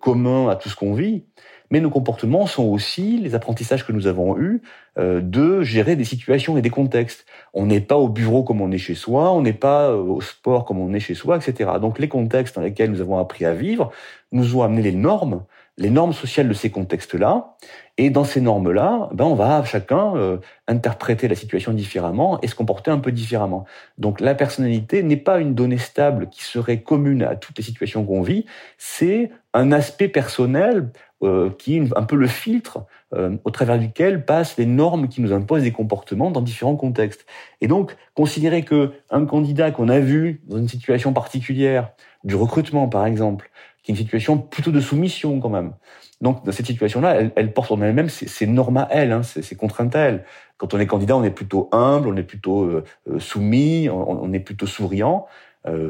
[0.00, 1.22] communs à tout ce qu'on vit,
[1.70, 4.62] mais nos comportements sont aussi les apprentissages que nous avons eus
[4.98, 7.26] euh, de gérer des situations et des contextes.
[7.54, 10.20] On n'est pas au bureau comme on est chez soi, on n'est pas euh, au
[10.20, 11.70] sport comme on est chez soi, etc.
[11.80, 13.90] Donc les contextes dans lesquels nous avons appris à vivre
[14.32, 15.44] nous ont amené les normes,
[15.78, 17.56] les normes sociales de ces contextes-là.
[17.98, 22.54] Et dans ces normes-là, ben on va chacun euh, interpréter la situation différemment et se
[22.54, 23.64] comporter un peu différemment.
[23.96, 28.04] Donc la personnalité n'est pas une donnée stable qui serait commune à toutes les situations
[28.04, 28.44] qu'on vit,
[28.76, 30.90] c'est un aspect personnel
[31.22, 32.84] euh, qui est un peu le filtre
[33.14, 37.24] euh, au travers duquel passent les normes qui nous imposent des comportements dans différents contextes.
[37.62, 41.92] Et donc, considérer que un candidat qu'on a vu dans une situation particulière,
[42.24, 43.50] du recrutement par exemple,
[43.88, 45.72] une situation plutôt de soumission quand même.
[46.20, 49.94] Donc, dans cette situation-là, elle, porte en elle-même ses, normes à elle, hein, ses, contraintes
[49.94, 50.24] à elle.
[50.56, 52.84] Quand on est candidat, on est plutôt humble, on est plutôt euh,
[53.18, 55.26] soumis, on, est plutôt souriant.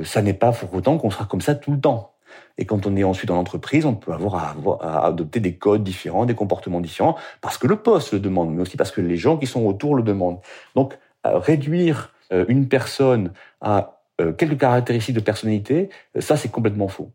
[0.03, 2.13] ça n'est pas pour autant qu'on sera comme ça tout le temps.
[2.59, 6.27] Et quand on est ensuite dans l'entreprise, on peut avoir à, adopter des codes différents,
[6.27, 9.37] des comportements différents, parce que le poste le demande, mais aussi parce que les gens
[9.37, 10.41] qui sont autour le demandent.
[10.75, 16.89] Donc, réduire euh, une personne à euh, quelques caractéristiques de personnalité, euh, ça c'est complètement
[16.89, 17.11] faux.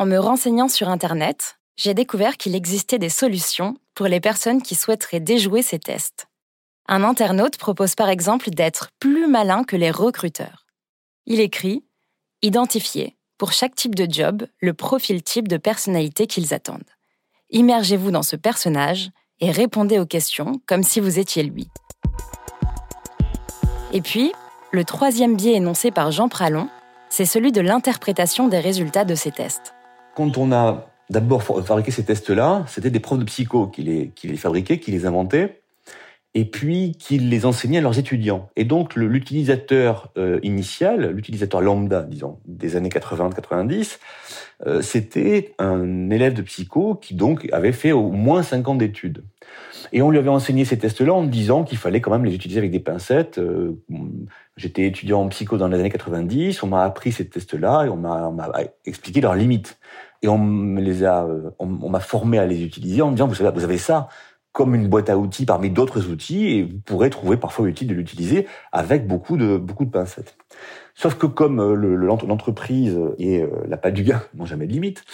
[0.00, 4.76] En me renseignant sur Internet, j'ai découvert qu'il existait des solutions pour les personnes qui
[4.76, 6.28] souhaiteraient déjouer ces tests.
[6.86, 10.66] Un internaute propose par exemple d'être plus malin que les recruteurs.
[11.26, 11.84] Il écrit
[12.42, 16.94] Identifier, pour chaque type de job le profil type de personnalité qu'ils attendent.
[17.50, 21.66] Immergez-vous dans ce personnage et répondez aux questions comme si vous étiez lui.
[23.92, 24.32] Et puis,
[24.70, 26.68] le troisième biais énoncé par Jean Pralon,
[27.08, 29.74] c'est celui de l'interprétation des résultats de ces tests.
[30.18, 34.36] Quand on a d'abord fabriqué ces tests-là, c'était des profs de psycho qui les, qui
[34.36, 35.60] fabriquaient, qui les inventaient
[36.34, 38.50] et puis qu'ils les enseignaient à leurs étudiants.
[38.56, 43.98] Et donc l'utilisateur euh, initial, l'utilisateur lambda, disons, des années 80-90,
[44.66, 49.22] euh, c'était un élève de psycho qui donc avait fait au moins 5 ans d'études.
[49.92, 52.58] Et on lui avait enseigné ces tests-là en disant qu'il fallait quand même les utiliser
[52.58, 53.38] avec des pincettes.
[53.38, 53.80] Euh,
[54.56, 57.96] j'étais étudiant en psycho dans les années 90, on m'a appris ces tests-là et on
[57.96, 58.32] m'a
[58.84, 59.78] expliqué leurs limites.
[60.22, 61.26] Et on me les a,
[61.58, 64.08] on, m'a formé à les utiliser en me disant vous savez, vous avez ça,
[64.52, 67.94] comme une boîte à outils parmi d'autres outils et vous pourrez trouver parfois utile de
[67.94, 70.36] l'utiliser avec beaucoup de beaucoup de pincettes.
[70.98, 75.04] Sauf que comme euh, l'entreprise et euh, la patte du gars n'ont jamais de limite,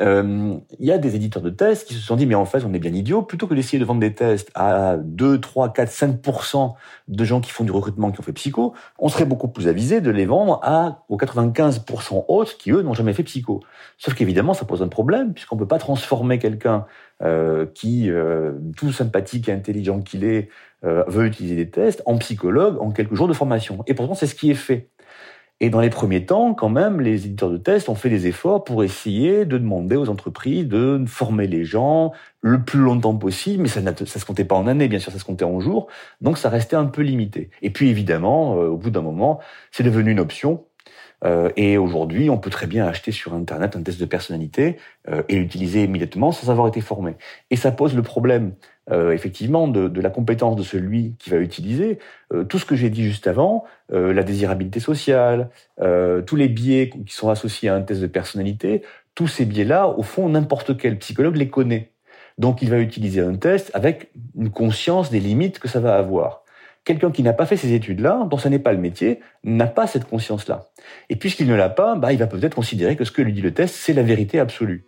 [0.00, 2.64] euh, il y a des éditeurs de tests qui se sont dit mais en fait
[2.64, 5.90] on est bien idiot, plutôt que d'essayer de vendre des tests à 2, 3, 4,
[5.92, 6.74] 5%
[7.06, 10.00] de gens qui font du recrutement qui ont fait psycho, on serait beaucoup plus avisé
[10.00, 13.60] de les vendre à aux 95% autres qui eux n'ont jamais fait psycho.
[13.96, 16.84] Sauf qu'évidemment ça pose un problème puisqu'on peut pas transformer quelqu'un
[17.74, 18.10] qui,
[18.76, 20.50] tout sympathique et intelligent qu'il est,
[20.84, 23.82] euh, veut utiliser des tests en psychologue en quelques jours de formation.
[23.86, 24.90] Et pourtant, c'est ce qui est fait.
[25.60, 28.62] Et dans les premiers temps, quand même, les éditeurs de tests ont fait des efforts
[28.62, 32.12] pour essayer de demander aux entreprises de former les gens
[32.42, 35.18] le plus longtemps possible, mais ça ne se comptait pas en années, bien sûr, ça
[35.18, 35.88] se comptait en jours,
[36.20, 37.50] donc ça restait un peu limité.
[37.60, 39.40] Et puis évidemment, au bout d'un moment,
[39.72, 40.64] c'est devenu une option
[41.24, 44.76] euh, et aujourd'hui, on peut très bien acheter sur Internet un test de personnalité
[45.08, 47.16] euh, et l'utiliser immédiatement sans avoir été formé.
[47.50, 48.54] Et ça pose le problème,
[48.90, 51.98] euh, effectivement, de, de, la compétence de celui qui va utiliser.
[52.48, 55.50] tout ce que j'ai dit juste avant, la désirabilité sociale,
[56.26, 58.82] tous les biais qui sont associés à un test de personnalité,
[59.14, 61.90] tous ces biais-là, au fond, n'importe quel psychologue les connaît.
[62.36, 66.44] Donc, il va utiliser un test avec une conscience des limites que ça va avoir.
[66.88, 69.86] Quelqu'un qui n'a pas fait ces études-là, dont ce n'est pas le métier, n'a pas
[69.86, 70.70] cette conscience-là.
[71.10, 73.42] Et puisqu'il ne l'a pas, bah, il va peut-être considérer que ce que lui dit
[73.42, 74.86] le test, c'est la vérité absolue.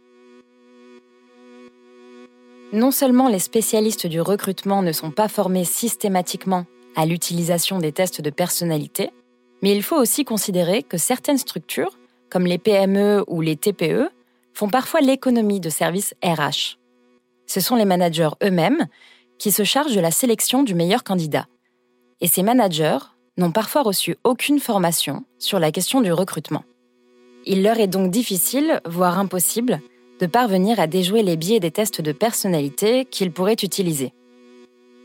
[2.72, 6.64] Non seulement les spécialistes du recrutement ne sont pas formés systématiquement
[6.96, 9.10] à l'utilisation des tests de personnalité,
[9.60, 11.98] mais il faut aussi considérer que certaines structures,
[12.30, 14.08] comme les PME ou les TPE,
[14.54, 16.78] font parfois l'économie de services RH.
[17.46, 18.86] Ce sont les managers eux-mêmes
[19.36, 21.44] qui se chargent de la sélection du meilleur candidat.
[22.20, 22.98] Et ces managers
[23.38, 26.64] n'ont parfois reçu aucune formation sur la question du recrutement.
[27.46, 29.80] Il leur est donc difficile, voire impossible,
[30.20, 34.12] de parvenir à déjouer les biais des tests de personnalité qu'ils pourraient utiliser.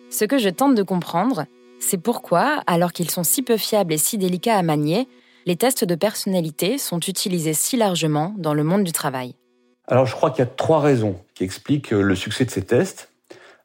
[0.10, 1.46] Ce que je tente de comprendre,
[1.80, 5.08] c'est pourquoi, alors qu'ils sont si peu fiables et si délicats à manier,
[5.46, 9.36] les tests de personnalité sont utilisés si largement dans le monde du travail.
[9.88, 13.12] Alors je crois qu'il y a trois raisons qui expliquent le succès de ces tests.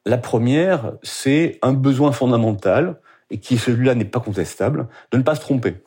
[0.05, 3.00] La première, c'est un besoin fondamental,
[3.31, 5.77] et qui celui-là n'est pas contestable, de ne pas se tromper.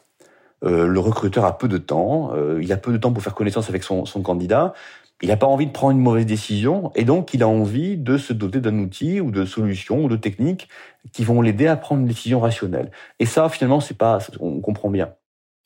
[0.65, 3.35] Euh, le recruteur a peu de temps, euh, il a peu de temps pour faire
[3.35, 4.73] connaissance avec son, son candidat,
[5.23, 8.19] il n'a pas envie de prendre une mauvaise décision, et donc il a envie de
[8.19, 10.69] se doter d'un outil ou de solutions ou de techniques
[11.13, 12.91] qui vont l'aider à prendre une décision rationnelle.
[13.21, 15.15] Et ça, finalement, c'est pas, on comprend bien.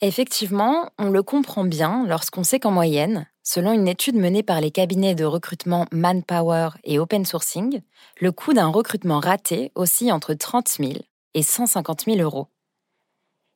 [0.01, 4.71] Effectivement, on le comprend bien lorsqu'on sait qu'en moyenne, selon une étude menée par les
[4.71, 7.81] cabinets de recrutement Manpower et Open Sourcing,
[8.21, 10.93] le coût d'un recrutement raté oscille entre 30 000
[11.35, 12.49] et 150 000 euros.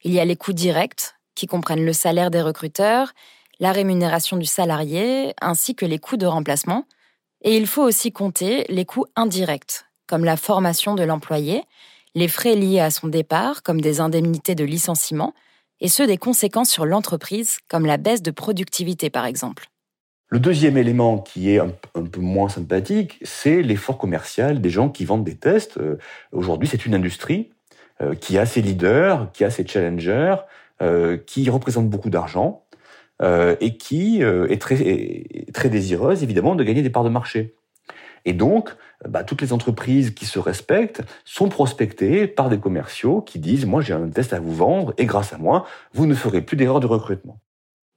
[0.02, 3.12] Il y a les coûts directs, qui comprennent le salaire des recruteurs,
[3.60, 6.86] la rémunération du salarié, ainsi que les coûts de remplacement,
[7.42, 11.64] et il faut aussi compter les coûts indirects, comme la formation de l'employé,
[12.14, 15.34] les frais liés à son départ, comme des indemnités de licenciement,
[15.80, 19.66] et ceux des conséquences sur l'entreprise, comme la baisse de productivité par exemple.
[20.28, 25.04] Le deuxième élément qui est un, peu moins sympathique, c'est l'effort commercial des gens qui
[25.04, 25.76] vendent des tests.
[25.76, 25.98] Euh,
[26.30, 27.50] aujourd'hui, c'est une industrie
[28.20, 30.36] qui a ses leaders, qui a ses challengers,
[30.80, 32.64] euh, qui représente beaucoup d'argent
[33.60, 34.76] et qui est très,
[35.54, 37.54] très désireuse, évidemment, de gagner des parts de marché.
[38.24, 38.70] Et donc,
[39.08, 43.80] bah, toutes les entreprises qui se respectent sont prospectées par des commerciaux qui disent, moi
[43.80, 46.80] j'ai un test à vous vendre et grâce à moi, vous ne ferez plus d'erreurs
[46.80, 47.40] de recrutement.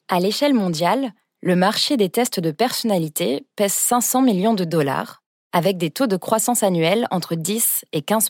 [0.07, 5.77] À l'échelle mondiale, le marché des tests de personnalité pèse 500 millions de dollars, avec
[5.77, 8.29] des taux de croissance annuels entre 10 et 15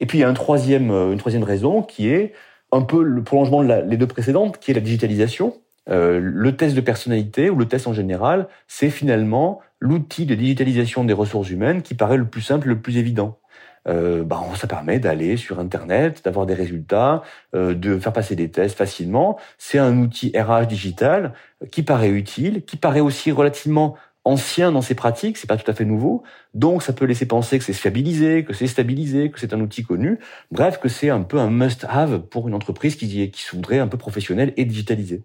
[0.00, 2.32] Et puis il y a un troisième, euh, une troisième raison qui est
[2.72, 5.54] un peu le prolongement de les deux précédentes, qui est la digitalisation.
[5.90, 11.04] Euh, le test de personnalité ou le test en général, c'est finalement l'outil de digitalisation
[11.04, 13.38] des ressources humaines qui paraît le plus simple, le plus évident.
[13.86, 17.22] Euh, bah, ça permet d'aller sur Internet, d'avoir des résultats,
[17.54, 19.38] euh, de faire passer des tests facilement.
[19.58, 21.34] C'est un outil RH digital
[21.70, 25.74] qui paraît utile, qui paraît aussi relativement ancien dans ses pratiques, c'est pas tout à
[25.74, 26.22] fait nouveau,
[26.54, 29.84] donc ça peut laisser penser que c'est fiabilisé, que c'est stabilisé, que c'est un outil
[29.84, 30.18] connu,
[30.50, 33.88] bref, que c'est un peu un must-have pour une entreprise qui, qui se voudrait un
[33.88, 35.24] peu professionnelle et digitalisée.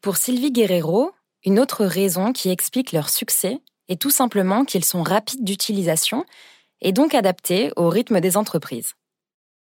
[0.00, 1.12] Pour Sylvie Guerrero,
[1.44, 6.24] une autre raison qui explique leur succès est tout simplement qu'ils sont rapides d'utilisation
[6.80, 8.94] et donc adaptés au rythme des entreprises.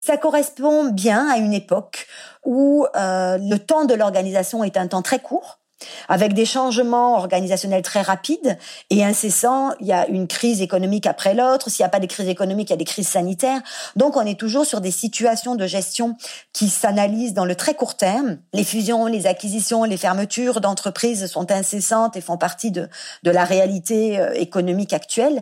[0.01, 2.07] Ça correspond bien à une époque
[2.45, 5.58] où euh, le temps de l'organisation est un temps très court
[6.07, 8.57] avec des changements organisationnels très rapides
[8.89, 9.71] et incessants.
[9.79, 11.69] Il y a une crise économique après l'autre.
[11.69, 13.61] S'il n'y a pas de crise économique, il y a des crises sanitaires.
[13.95, 16.15] Donc, on est toujours sur des situations de gestion
[16.53, 18.37] qui s'analysent dans le très court terme.
[18.53, 22.89] Les fusions, les acquisitions, les fermetures d'entreprises sont incessantes et font partie de,
[23.23, 25.41] la réalité euh, économique actuelle,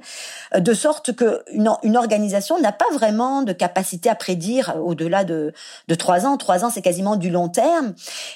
[0.56, 5.54] euh, de sorte que une, organisation n'a pas vraiment de capacité à prédire au-delà de,
[5.98, 6.38] trois ans.
[6.38, 7.94] Trois ans, c'est quasiment du long terme.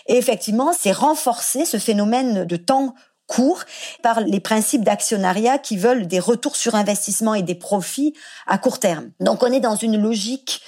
[0.08, 2.96] Et effectivement, c'est renforcer ce phénomène de temps
[3.28, 3.66] court
[4.02, 8.14] par les principes d'actionnariat qui veulent des retours sur investissement et des profits
[8.48, 9.10] à court terme.
[9.20, 10.62] Donc on est dans une logique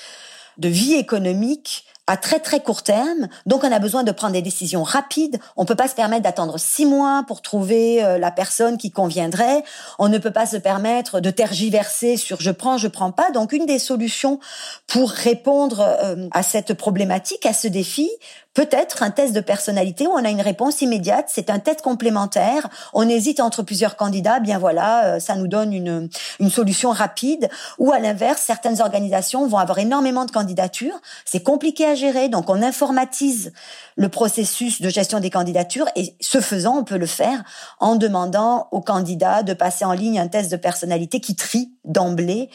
[0.58, 3.30] de vie économique à très très court terme.
[3.46, 5.40] Donc on a besoin de prendre des décisions rapides.
[5.56, 9.64] On peut pas se permettre d'attendre six mois pour trouver euh, la personne qui conviendrait.
[10.00, 13.32] On ne peut pas se permettre de tergiverser sur je prends, je prends pas.
[13.32, 14.42] Donc une des solutions
[14.88, 18.10] pour répondre euh, à cette problématique, à ce défi,
[18.54, 22.70] Peut-être un test de personnalité où on a une réponse immédiate, c'est un test complémentaire.
[22.94, 26.08] On hésite entre plusieurs candidats, bien voilà, euh, ça nous donne une,
[26.40, 27.50] une solution rapide.
[27.80, 32.50] Ou à l'inverse, certaines organisations vont avoir énormément de candidatures, c'est compliqué à gérer, donc
[32.50, 33.54] on informatise
[33.96, 37.44] le processus de gestion des candidatures et ce faisant, on peut le faire
[37.80, 42.50] en demandant aux candidats de passer en ligne un test de personnalité qui trie d'emblée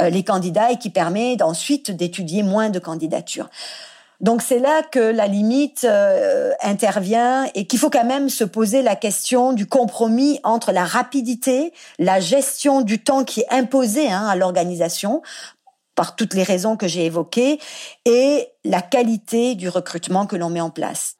[0.00, 3.48] euh, les candidats et qui permet ensuite d'étudier moins de candidatures.
[4.24, 8.80] Donc c'est là que la limite euh, intervient et qu'il faut quand même se poser
[8.80, 14.26] la question du compromis entre la rapidité, la gestion du temps qui est imposée hein,
[14.26, 15.20] à l'organisation
[15.94, 17.60] par toutes les raisons que j'ai évoquées
[18.06, 21.16] et la qualité du recrutement que l'on met en place.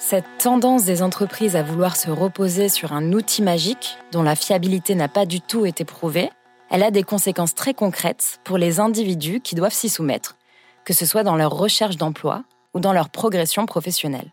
[0.00, 4.96] Cette tendance des entreprises à vouloir se reposer sur un outil magique dont la fiabilité
[4.96, 6.28] n'a pas du tout été prouvée,
[6.72, 10.38] elle a des conséquences très concrètes pour les individus qui doivent s'y soumettre,
[10.86, 14.32] que ce soit dans leur recherche d'emploi ou dans leur progression professionnelle.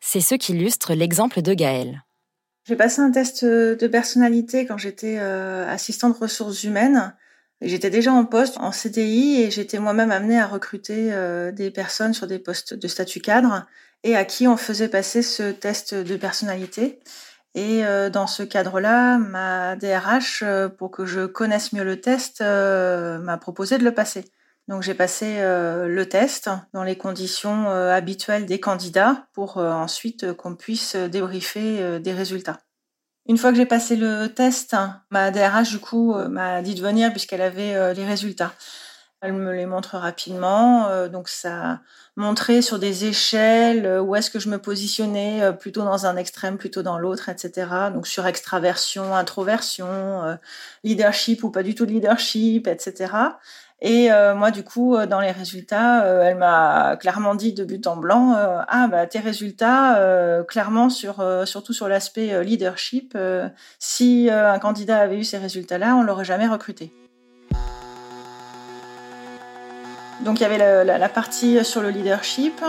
[0.00, 2.02] C'est ce qu'illustre l'exemple de Gaëlle.
[2.64, 7.14] J'ai passé un test de personnalité quand j'étais euh, assistante ressources humaines.
[7.60, 12.14] J'étais déjà en poste en CDI et j'étais moi-même amenée à recruter euh, des personnes
[12.14, 13.66] sur des postes de statut cadre
[14.04, 16.98] et à qui on faisait passer ce test de personnalité.
[17.58, 22.40] Et euh, dans ce cadre-là, ma DRH, euh, pour que je connaisse mieux le test,
[22.40, 24.26] euh, m'a proposé de le passer.
[24.68, 30.94] Donc j'ai passé le test dans les conditions habituelles des candidats pour ensuite qu'on puisse
[30.94, 32.58] débriefer des résultats.
[33.26, 34.76] Une fois que j'ai passé le test,
[35.10, 38.52] ma DRH du coup m'a dit de venir puisqu'elle avait les résultats.
[39.20, 40.88] Elle me les montre rapidement.
[40.88, 41.80] Euh, donc ça
[42.14, 46.16] montrait sur des échelles euh, où est-ce que je me positionnais, euh, plutôt dans un
[46.16, 47.90] extrême, plutôt dans l'autre, etc.
[47.92, 50.38] Donc sur extraversion, introversion,
[50.84, 53.12] leadership ou pas du tout de leadership, etc.
[53.80, 58.34] Et moi, du coup, dans les résultats, elle m'a clairement dit de but en blanc,
[58.36, 63.16] ah bah tes résultats, clairement sur surtout sur l'aspect leadership,
[63.78, 66.92] si un candidat avait eu ces résultats-là, on l'aurait jamais recruté.
[70.20, 72.62] Donc il y avait la, partie sur le leadership.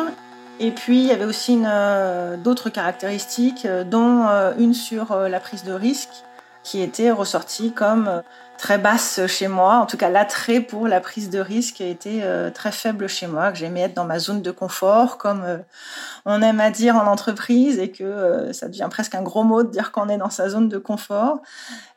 [0.60, 5.40] Et puis il y avait aussi euh, d'autres caractéristiques, euh, dont euh, une sur la
[5.40, 6.24] prise de risque
[6.64, 8.22] qui était ressortie comme
[8.60, 9.76] très basse chez moi.
[9.76, 13.52] En tout cas, l'attrait pour la prise de risque était euh, très faible chez moi,
[13.52, 15.58] que j'aimais être dans ma zone de confort, comme euh,
[16.26, 19.64] on aime à dire en entreprise, et que euh, ça devient presque un gros mot
[19.64, 21.42] de dire qu'on est dans sa zone de confort.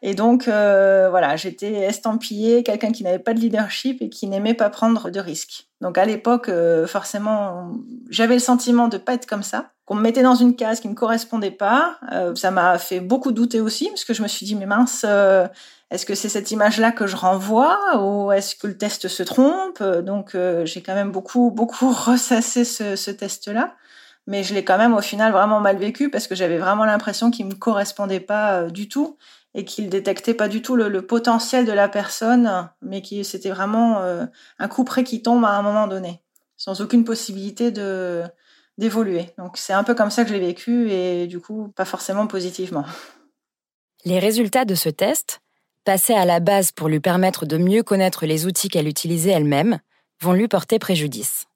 [0.02, 4.70] Et donc, voilà, j'étais estampillée, quelqu'un qui n'avait pas de leadership et qui n'aimait pas
[4.70, 5.68] prendre de risques.
[5.80, 6.50] Donc à l'époque,
[6.86, 7.72] forcément,
[8.10, 10.88] j'avais le sentiment de pas être comme ça qu'on me mettait dans une case qui
[10.88, 11.98] me correspondait pas.
[12.34, 15.06] ça m'a fait beaucoup douter aussi, parce que je me suis dit, mais mince,
[15.92, 19.82] est-ce que c'est cette image-là que je renvoie ou est-ce que le test se trompe?
[19.82, 23.76] Donc euh, j'ai quand même beaucoup beaucoup ressassé ce, test-là,
[24.26, 27.30] mais je l'ai quand même au final vraiment mal vécu parce que j'avais vraiment l'impression
[27.30, 29.18] qu'il me correspondait pas euh, du tout
[29.54, 34.00] et qu'il détectait pas du tout le, potentiel de la personne, mais qui c'était vraiment
[34.00, 34.24] euh,
[34.58, 36.22] un coup près qui tombe à un moment donné,
[36.56, 38.22] sans aucune possibilité de
[38.78, 39.26] d'évoluer.
[39.36, 42.26] Donc c'est un peu comme ça que je l'ai vécu et du coup pas forcément
[42.26, 42.86] positivement.
[44.06, 45.41] Les résultats de ce test
[45.84, 49.78] passés à la base pour lui permettre de mieux connaître les outils qu'elle utilisait elle-même,
[50.20, 51.46] vont lui porter préjudice.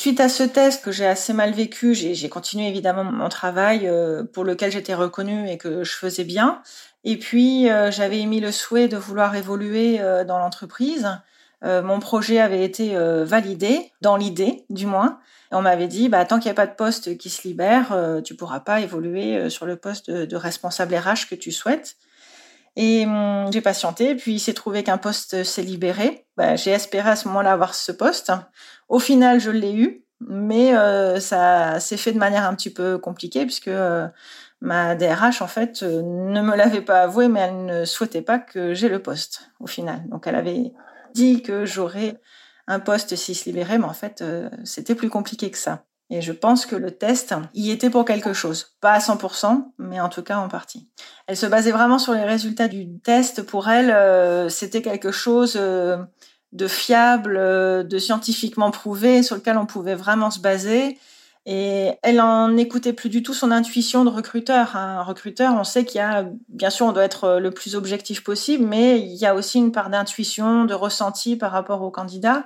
[0.00, 4.24] Suite à ce test que j'ai assez mal vécu, j'ai continué évidemment mon travail euh,
[4.24, 6.62] pour lequel j'étais reconnue et que je faisais bien.
[7.04, 11.06] Et puis euh, j'avais émis le souhait de vouloir évoluer euh, dans l'entreprise.
[11.62, 15.20] Mon projet avait été validé, dans l'idée du moins.
[15.50, 18.34] on m'avait dit, bah, tant qu'il n'y a pas de poste qui se libère, tu
[18.34, 21.96] pourras pas évoluer sur le poste de responsable RH que tu souhaites.
[22.76, 26.26] Et hum, j'ai patienté, puis il s'est trouvé qu'un poste s'est libéré.
[26.36, 28.32] Bah, j'ai espéré à ce moment-là avoir ce poste.
[28.88, 32.98] Au final, je l'ai eu, mais euh, ça s'est fait de manière un petit peu
[32.98, 34.06] compliquée puisque euh,
[34.60, 38.38] ma DRH en fait euh, ne me l'avait pas avoué, mais elle ne souhaitait pas
[38.38, 40.08] que j'ai le poste au final.
[40.08, 40.72] Donc elle avait
[41.14, 42.20] dit que j'aurais
[42.66, 44.22] un poste s'il se libérait, mais en fait
[44.64, 45.84] c'était plus compliqué que ça.
[46.10, 48.74] Et je pense que le test y était pour quelque chose.
[48.80, 50.88] Pas à 100%, mais en tout cas en partie.
[51.28, 53.42] Elle se basait vraiment sur les résultats du test.
[53.42, 55.98] Pour elle, euh, c'était quelque chose euh,
[56.52, 60.98] de fiable, euh, de scientifiquement prouvé, sur lequel on pouvait vraiment se baser.
[61.46, 64.74] Et elle en écoutait plus du tout son intuition de recruteur.
[64.74, 68.24] Un recruteur, on sait qu'il y a, bien sûr, on doit être le plus objectif
[68.24, 72.44] possible, mais il y a aussi une part d'intuition, de ressenti par rapport au candidat.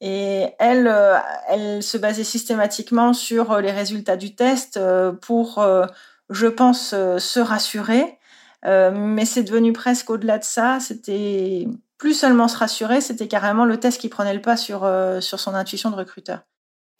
[0.00, 1.18] Et elle, euh,
[1.48, 5.64] elle se basait systématiquement sur euh, les résultats du test euh, pour,
[6.30, 8.18] je pense, se rassurer.
[8.64, 10.78] mais c'est devenu presque au-delà de ça.
[10.80, 11.66] C'était
[11.98, 14.80] plus seulement se rassurer, c'était carrément le test qui prenait le pas sur,
[15.20, 16.40] sur son intuition de recruteur.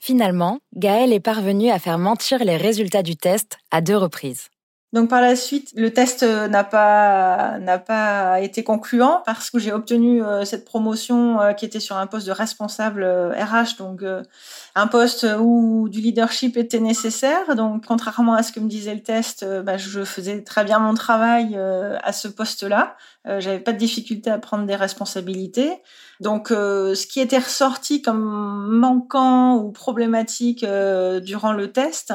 [0.00, 4.48] Finalement, Gaëlle est parvenue à faire mentir les résultats du test à deux reprises.
[4.96, 9.58] Donc par la suite, le test euh, n'a pas n'a pas été concluant parce que
[9.58, 14.02] j'ai obtenu euh, cette promotion euh, qui était sur un poste de responsable RH, donc
[14.74, 17.56] un poste où du leadership était nécessaire.
[17.56, 20.94] Donc contrairement à ce que me disait le test, bah, je faisais très bien mon
[20.94, 22.96] travail à ce poste-là.
[23.26, 25.74] J'avais pas de difficulté à prendre des responsabilités.
[26.20, 28.24] Donc ce qui était ressorti comme
[28.78, 32.14] manquant ou problématique durant le test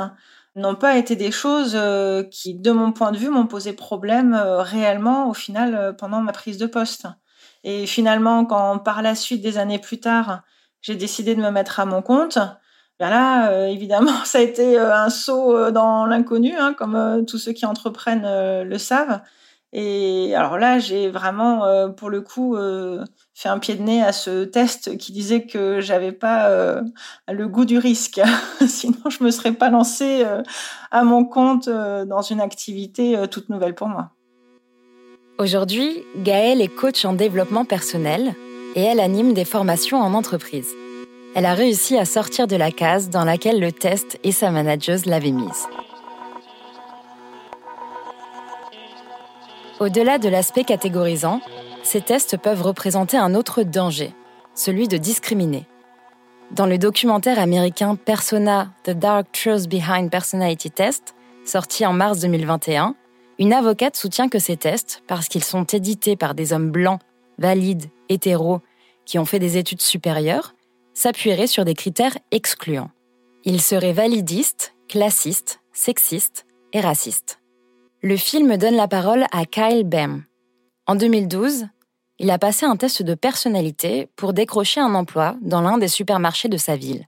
[0.55, 4.33] n'ont pas été des choses euh, qui, de mon point de vue, m'ont posé problème
[4.33, 7.07] euh, réellement au final euh, pendant ma prise de poste.
[7.63, 10.41] Et finalement, quand par la suite, des années plus tard,
[10.81, 12.39] j'ai décidé de me mettre à mon compte,
[12.99, 17.65] Ben là, évidemment, ça a été un saut dans l'inconnu, hein, comme tous ceux qui
[17.65, 19.21] entreprennent le savent.
[19.73, 24.01] Et alors là, j'ai vraiment, euh, pour le coup, euh, fait un pied de nez
[24.01, 26.81] à ce test qui disait que j'avais pas euh,
[27.31, 28.19] le goût du risque.
[28.67, 30.25] Sinon, je me serais pas lancée
[30.91, 34.11] à mon compte dans une activité toute nouvelle pour moi.
[35.37, 38.35] Aujourd'hui, Gaëlle est coach en développement personnel
[38.75, 40.67] et elle anime des formations en entreprise.
[41.33, 45.05] Elle a réussi à sortir de la case dans laquelle le test et sa manageuse
[45.05, 45.65] l'avaient mise.
[49.81, 51.41] Au-delà de l'aspect catégorisant,
[51.81, 54.13] ces tests peuvent représenter un autre danger,
[54.53, 55.65] celui de discriminer.
[56.51, 61.15] Dans le documentaire américain Persona, The Dark Truth Behind Personality Test,
[61.45, 62.95] sorti en mars 2021,
[63.39, 67.01] une avocate soutient que ces tests, parce qu'ils sont édités par des hommes blancs,
[67.39, 68.61] valides, hétéros,
[69.07, 70.53] qui ont fait des études supérieures,
[70.93, 72.91] s'appuieraient sur des critères excluants.
[73.45, 77.40] Ils seraient validistes, classistes, sexistes et racistes.
[78.03, 80.25] Le film donne la parole à Kyle Bem.
[80.87, 81.67] En 2012,
[82.17, 86.49] il a passé un test de personnalité pour décrocher un emploi dans l'un des supermarchés
[86.49, 87.05] de sa ville.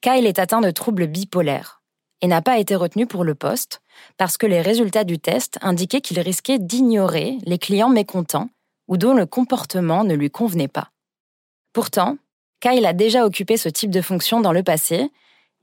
[0.00, 1.82] Kyle est atteint de troubles bipolaires
[2.22, 3.82] et n'a pas été retenu pour le poste
[4.16, 8.48] parce que les résultats du test indiquaient qu'il risquait d'ignorer les clients mécontents
[8.88, 10.88] ou dont le comportement ne lui convenait pas.
[11.74, 12.16] Pourtant,
[12.60, 15.10] Kyle a déjà occupé ce type de fonction dans le passé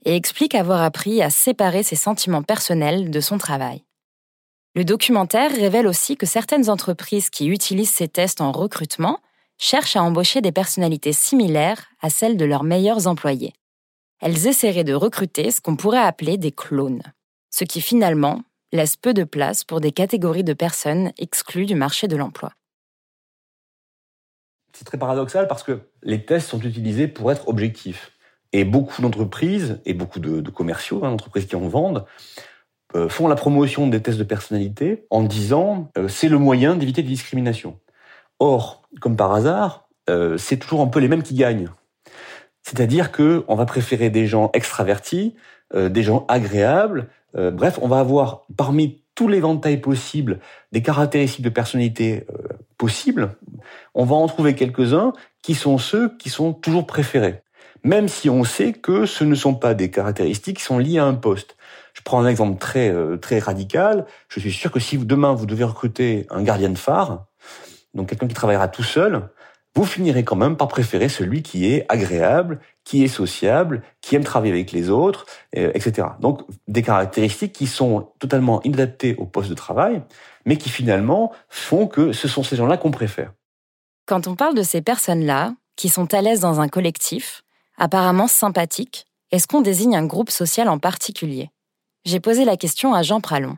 [0.05, 3.85] et explique avoir appris à séparer ses sentiments personnels de son travail.
[4.73, 9.19] Le documentaire révèle aussi que certaines entreprises qui utilisent ces tests en recrutement
[9.57, 13.53] cherchent à embaucher des personnalités similaires à celles de leurs meilleurs employés.
[14.21, 17.01] Elles essaieraient de recruter ce qu'on pourrait appeler des clones,
[17.49, 22.07] ce qui finalement laisse peu de place pour des catégories de personnes exclues du marché
[22.07, 22.53] de l'emploi.
[24.73, 28.13] C'est très paradoxal parce que les tests sont utilisés pour être objectifs.
[28.53, 32.05] Et beaucoup d'entreprises, et beaucoup de, commerciaux, hein, d'entreprises qui en vendent,
[32.95, 37.01] euh, font la promotion des tests de personnalité en disant euh, c'est le moyen d'éviter
[37.01, 37.79] les discriminations.
[38.39, 41.69] Or, comme par hasard, euh, c'est toujours un peu les mêmes qui gagnent.
[42.63, 45.35] C'est-à-dire que on va préférer des gens extravertis,
[45.73, 47.07] des gens agréables.
[47.33, 50.39] bref, on va avoir parmi tous les ventails possibles
[50.71, 52.27] des caractéristiques de personnalité
[52.77, 53.35] possibles.
[53.95, 57.41] On va en trouver quelques-uns qui sont ceux qui sont toujours préférés,
[57.83, 61.05] même si on sait que ce ne sont pas des caractéristiques qui sont liées à
[61.05, 61.55] un poste.
[61.93, 64.05] Je prends un exemple très euh, très radical.
[64.29, 67.25] Je suis sûr que si demain vous devez recruter un gardien de phare,
[67.93, 69.29] donc quelqu'un qui travaillera tout seul,
[69.75, 74.23] vous finirez quand même par préférer celui qui est agréable, qui est sociable, qui aime
[74.23, 75.25] travailler avec les autres,
[75.57, 76.09] euh, etc.
[76.19, 80.01] Donc des caractéristiques qui sont totalement inadaptées au poste de travail,
[80.45, 83.31] mais qui finalement font que ce sont ces gens-là qu'on préfère.
[84.07, 87.43] Quand on parle de ces personnes-là, qui sont à l'aise dans un collectif,
[87.77, 91.49] apparemment sympathiques, est-ce qu'on désigne un groupe social en particulier?
[92.05, 93.57] J'ai posé la question à Jean Pralon.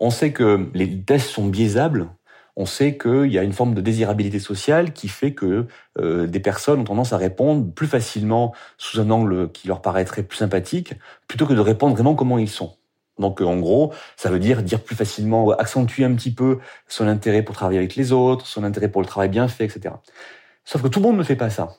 [0.00, 2.08] On sait que les tests sont biaisables.
[2.56, 5.66] On sait qu'il y a une forme de désirabilité sociale qui fait que
[5.98, 10.22] euh, des personnes ont tendance à répondre plus facilement sous un angle qui leur paraîtrait
[10.22, 10.94] plus sympathique,
[11.28, 12.74] plutôt que de répondre vraiment comment ils sont.
[13.18, 17.42] Donc en gros, ça veut dire dire plus facilement, accentuer un petit peu son intérêt
[17.42, 19.94] pour travailler avec les autres, son intérêt pour le travail bien fait, etc.
[20.64, 21.76] Sauf que tout le monde ne fait pas ça.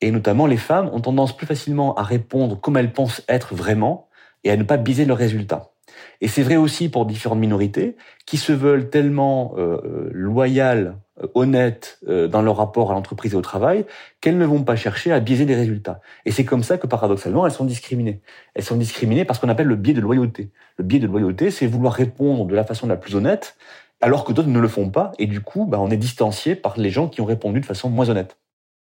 [0.00, 4.08] Et notamment les femmes ont tendance plus facilement à répondre comme elles pensent être vraiment,
[4.44, 5.72] et à ne pas biaiser leurs résultats.
[6.20, 11.98] Et c'est vrai aussi pour différentes minorités qui se veulent tellement euh, loyales, euh, honnêtes
[12.08, 13.86] euh, dans leur rapport à l'entreprise et au travail
[14.20, 16.00] qu'elles ne vont pas chercher à biaiser les résultats.
[16.26, 18.20] Et c'est comme ça que paradoxalement elles sont discriminées.
[18.54, 20.50] Elles sont discriminées parce qu'on appelle le biais de loyauté.
[20.76, 23.56] Le biais de loyauté, c'est vouloir répondre de la façon la plus honnête
[24.02, 26.78] alors que d'autres ne le font pas et du coup, bah, on est distancié par
[26.78, 28.38] les gens qui ont répondu de façon moins honnête.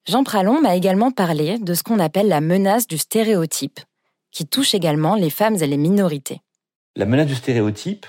[0.09, 3.81] Jean Pralon m'a également parlé de ce qu'on appelle la menace du stéréotype
[4.37, 6.43] qui touche également les femmes et les minorités.
[6.95, 8.05] La menace du stéréotype,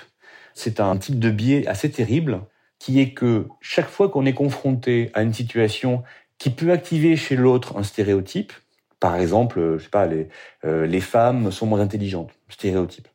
[0.52, 2.42] c'est un type de biais assez terrible
[2.78, 6.02] qui est que chaque fois qu'on est confronté à une situation
[6.36, 8.52] qui peut activer chez l'autre un stéréotype,
[9.00, 10.28] par exemple, je sais pas, les,
[10.66, 13.08] euh, femmes sont moins intelligentes, stéréotype.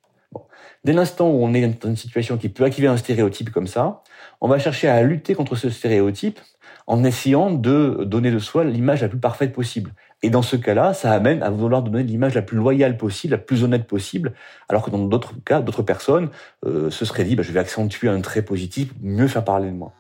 [0.84, 4.02] Dès l'instant où on est dans une situation qui peut activer un stéréotype comme ça,
[4.42, 6.40] on va chercher à lutter contre ce stéréotype
[6.88, 9.94] en essayant de donner de soi l'image la plus parfaite possible.
[10.26, 13.38] Et dans ce cas-là, ça amène à vouloir donner l'image la plus loyale possible, la
[13.38, 14.32] plus honnête possible,
[14.70, 16.30] alors que dans d'autres cas, d'autres personnes
[16.66, 19.76] euh, se seraient dit, bah, je vais accentuer un trait positif, mieux faire parler de
[19.76, 19.92] moi.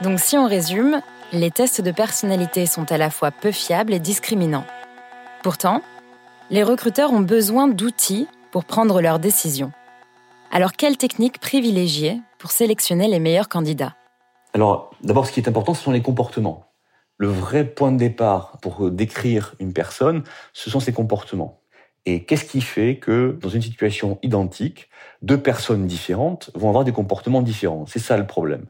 [0.00, 1.02] Donc si on résume,
[1.32, 4.64] les tests de personnalité sont à la fois peu fiables et discriminants.
[5.42, 5.82] Pourtant,
[6.50, 9.72] les recruteurs ont besoin d'outils pour prendre leurs décisions.
[10.52, 13.94] Alors, quelle technique privilégier pour sélectionner les meilleurs candidats?
[14.52, 16.66] Alors, d'abord, ce qui est important, ce sont les comportements.
[17.18, 20.24] le vrai point de départ pour décrire une personne,
[20.54, 21.60] ce sont ses comportements.
[22.06, 24.88] Et qu'est-ce qui fait que dans une situation identique,
[25.20, 27.84] deux personnes différentes vont avoir des comportements différents?
[27.86, 28.66] C'est ça le problème.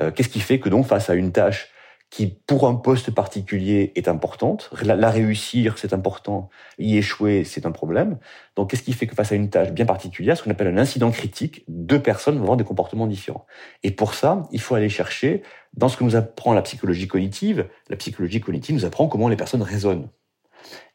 [0.00, 1.69] Euh, qu'est-ce qui fait que donc face à une tâche
[2.10, 4.70] qui, pour un poste particulier, est importante.
[4.82, 6.50] La, réussir, c'est important.
[6.78, 8.18] Y échouer, c'est un problème.
[8.56, 10.76] Donc, qu'est-ce qui fait que face à une tâche bien particulière, ce qu'on appelle un
[10.76, 13.46] incident critique, deux personnes vont avoir des comportements différents.
[13.84, 15.42] Et pour ça, il faut aller chercher
[15.74, 17.68] dans ce que nous apprend la psychologie cognitive.
[17.88, 20.08] La psychologie cognitive nous apprend comment les personnes raisonnent.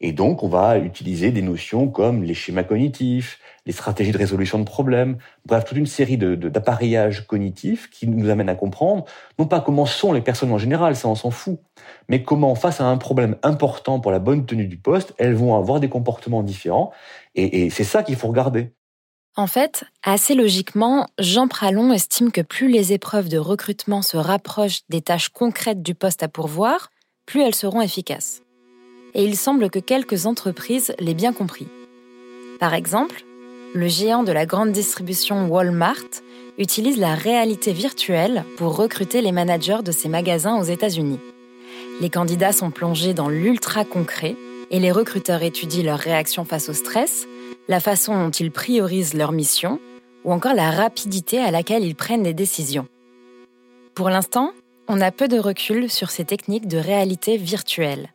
[0.00, 4.58] Et donc, on va utiliser des notions comme les schémas cognitifs, les stratégies de résolution
[4.58, 9.04] de problèmes, bref, toute une série d'appareillages cognitifs qui nous amènent à comprendre,
[9.38, 11.58] non pas comment sont les personnes en général, ça on s'en fout,
[12.08, 15.56] mais comment, face à un problème important pour la bonne tenue du poste, elles vont
[15.56, 16.92] avoir des comportements différents.
[17.34, 18.72] Et c'est ça qu'il faut regarder.
[19.38, 24.80] En fait, assez logiquement, Jean Pralon estime que plus les épreuves de recrutement se rapprochent
[24.88, 26.88] des tâches concrètes du poste à pourvoir,
[27.26, 28.40] plus elles seront efficaces
[29.16, 31.66] et il semble que quelques entreprises l'aient bien compris.
[32.60, 33.24] Par exemple,
[33.74, 36.22] le géant de la grande distribution Walmart
[36.58, 41.18] utilise la réalité virtuelle pour recruter les managers de ses magasins aux États-Unis.
[42.00, 44.36] Les candidats sont plongés dans l'ultra concret
[44.70, 47.26] et les recruteurs étudient leur réaction face au stress,
[47.68, 49.80] la façon dont ils priorisent leur mission
[50.24, 52.86] ou encore la rapidité à laquelle ils prennent des décisions.
[53.94, 54.52] Pour l'instant,
[54.88, 58.10] on a peu de recul sur ces techniques de réalité virtuelle.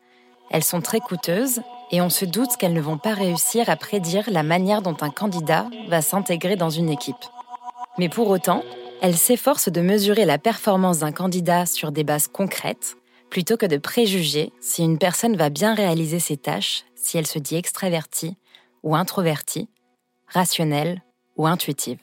[0.52, 4.30] Elles sont très coûteuses et on se doute qu'elles ne vont pas réussir à prédire
[4.30, 7.16] la manière dont un candidat va s'intégrer dans une équipe.
[7.98, 8.64] Mais pour autant,
[9.02, 12.98] elles s'efforcent de mesurer la performance d'un candidat sur des bases concrètes,
[13.30, 17.40] plutôt que de préjuger si une personne va bien réaliser ses tâches, si elle se
[17.40, 18.36] dit extravertie
[18.84, 19.70] ou introvertie,
[20.28, 21.02] rationnelle
[21.38, 22.00] ou intuitive.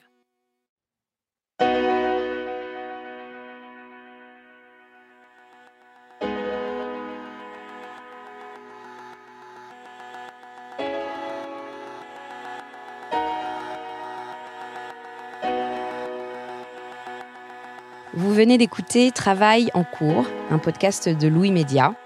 [18.38, 21.96] Venez d'écouter Travail en cours, un podcast de Louis Média.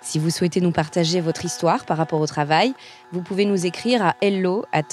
[0.00, 2.74] Si vous souhaitez nous partager votre histoire par rapport au travail,
[3.10, 4.84] vous pouvez nous écrire à hello at.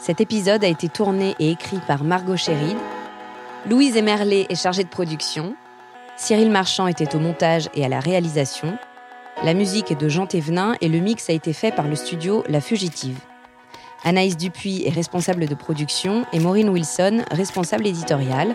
[0.00, 2.76] Cet épisode a été tourné et écrit par Margot Chéride.
[3.70, 5.54] Louise Emerlet est chargée de production.
[6.16, 8.76] Cyril Marchand était au montage et à la réalisation.
[9.44, 12.42] La musique est de Jean Thévenin et le mix a été fait par le studio
[12.48, 13.20] La Fugitive.
[14.04, 18.54] Anaïs Dupuis est responsable de production et Maureen Wilson, responsable éditoriale.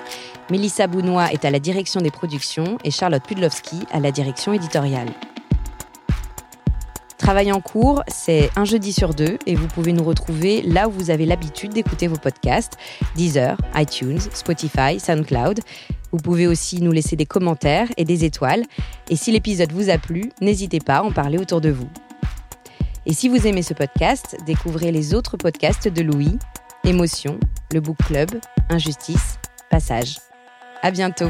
[0.52, 5.10] Mélissa Bounois est à la direction des productions et Charlotte Pudlowski à la direction éditoriale.
[7.18, 10.92] Travail en cours, c'est un jeudi sur deux et vous pouvez nous retrouver là où
[10.92, 12.78] vous avez l'habitude d'écouter vos podcasts
[13.16, 15.60] Deezer, iTunes, Spotify, SoundCloud.
[16.12, 18.64] Vous pouvez aussi nous laisser des commentaires et des étoiles.
[19.10, 21.90] Et si l'épisode vous a plu, n'hésitez pas à en parler autour de vous.
[23.06, 26.38] Et si vous aimez ce podcast, découvrez les autres podcasts de Louis,
[26.84, 27.40] Émotion,
[27.74, 28.30] le Book Club,
[28.70, 29.40] Injustice,
[29.70, 30.18] Passage.
[30.82, 31.30] À bientôt!